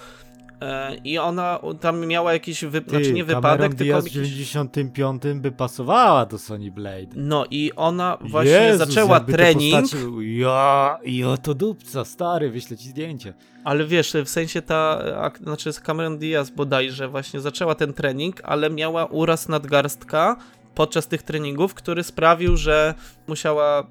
[1.04, 4.32] i ona tam miała jakiś, wy, Ty, znaczy nie wypadek, tylko Diaz w jakiś...
[4.32, 7.08] 95 by pasowała do Sony Blade.
[7.16, 9.86] No i ona właśnie Jezus, zaczęła trening.
[10.20, 13.34] Ja, i oto dupca, stary, wyślę ci zdjęcie.
[13.64, 15.04] ale wiesz, w sensie ta,
[15.44, 20.36] znaczy Cameron Diaz bodajże właśnie zaczęła ten trening, ale miała uraz nadgarstka
[20.76, 22.94] podczas tych treningów, który sprawił, że
[23.28, 23.88] musiała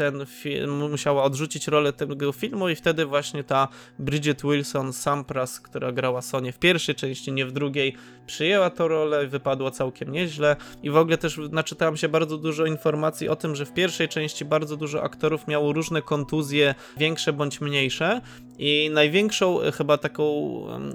[0.00, 5.92] ten film, musiała odrzucić rolę tego filmu i wtedy właśnie ta Bridget Wilson Sampras, która
[5.92, 7.96] grała Sonię w pierwszej części, nie w drugiej,
[8.26, 10.56] przyjęła tę rolę i wypadła całkiem nieźle.
[10.82, 14.44] I w ogóle też naczytałem się bardzo dużo informacji o tym, że w pierwszej części
[14.44, 18.20] bardzo dużo aktorów miało różne kontuzje, większe bądź mniejsze.
[18.58, 20.24] I największą chyba taką,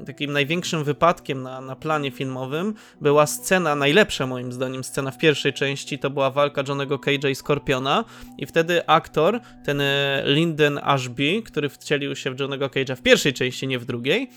[0.06, 5.54] takim największym wypadkiem na, na planie filmowym była scena, najlepsza moim zdaniem scena w pierwszej
[5.54, 8.06] części, to była walka Johnego Cage'a i Skorpiona.
[8.38, 13.34] I wtedy aktor, ten e, Lyndon Ashby, który wcielił się w Johnego Cage'a w pierwszej
[13.34, 14.30] części, nie w drugiej,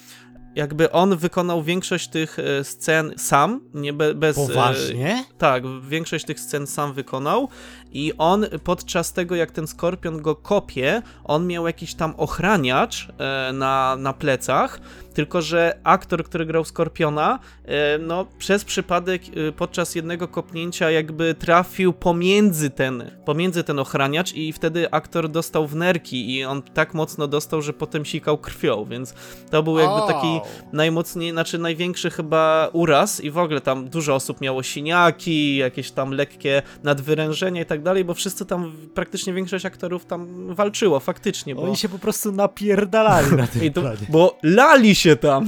[0.54, 4.38] jakby on wykonał większość tych e, scen sam, nie be, bez...
[4.38, 5.24] e, Poważnie?
[5.38, 7.48] tak, większość tych scen sam wykonał
[7.92, 13.52] i on podczas tego, jak ten skorpion go kopie, on miał jakiś tam ochraniacz e,
[13.52, 14.80] na, na plecach,
[15.18, 21.34] tylko że aktor, który grał Skorpiona, e, no przez przypadek e, podczas jednego kopnięcia jakby
[21.34, 26.94] trafił pomiędzy ten, pomiędzy ten ochraniacz i wtedy aktor dostał w nerki i on tak
[26.94, 29.14] mocno dostał, że potem sikał krwią, więc
[29.50, 30.40] to był jakby taki
[30.72, 36.10] najmocniej, znaczy największy chyba uraz i w ogóle tam dużo osób miało siniaki, jakieś tam
[36.10, 41.62] lekkie nadwyrężenia i tak dalej, bo wszyscy tam, praktycznie większość aktorów tam walczyło faktycznie, bo...
[41.62, 45.46] Oni się po prostu napierdalali na tym to, bo lali się tam.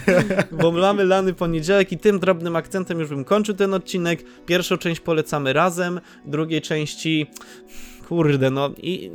[0.62, 4.24] bo mamy lany poniedziałek i tym drobnym akcentem już bym kończył ten odcinek.
[4.46, 7.26] Pierwszą część polecamy razem, drugiej części
[8.08, 9.10] kurde, no i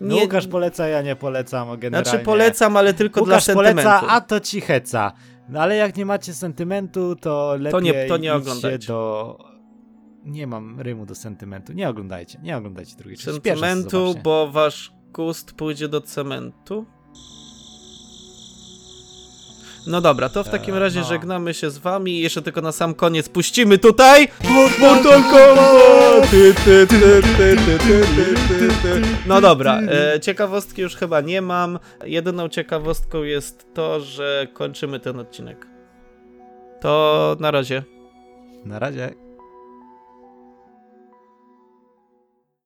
[0.00, 2.10] No, Łukasz poleca, ja nie polecam, generalnie.
[2.10, 3.82] znaczy polecam, ale tylko Łukasz dla sentymentu.
[3.90, 5.12] poleca, a to ci heca.
[5.48, 9.38] No ale jak nie macie sentymentu, to lepiej nie- to nie idźcie do
[10.24, 11.72] nie mam rymu do sentymentu.
[11.72, 13.32] Nie oglądajcie, nie oglądajcie drugiej części.
[13.32, 16.86] Sentymentu, bo wasz gust pójdzie do cementu.
[19.86, 21.06] No dobra, to w e, takim razie no.
[21.06, 22.18] żegnamy się z wami.
[22.18, 24.28] Jeszcze tylko na sam koniec puścimy tutaj
[24.80, 26.30] Mortal Kombat!
[29.26, 31.78] No dobra, e, ciekawostki już chyba nie mam.
[32.04, 35.66] Jedyną ciekawostką jest to, że kończymy ten odcinek.
[36.80, 37.82] To na razie.
[38.64, 39.29] Na razie.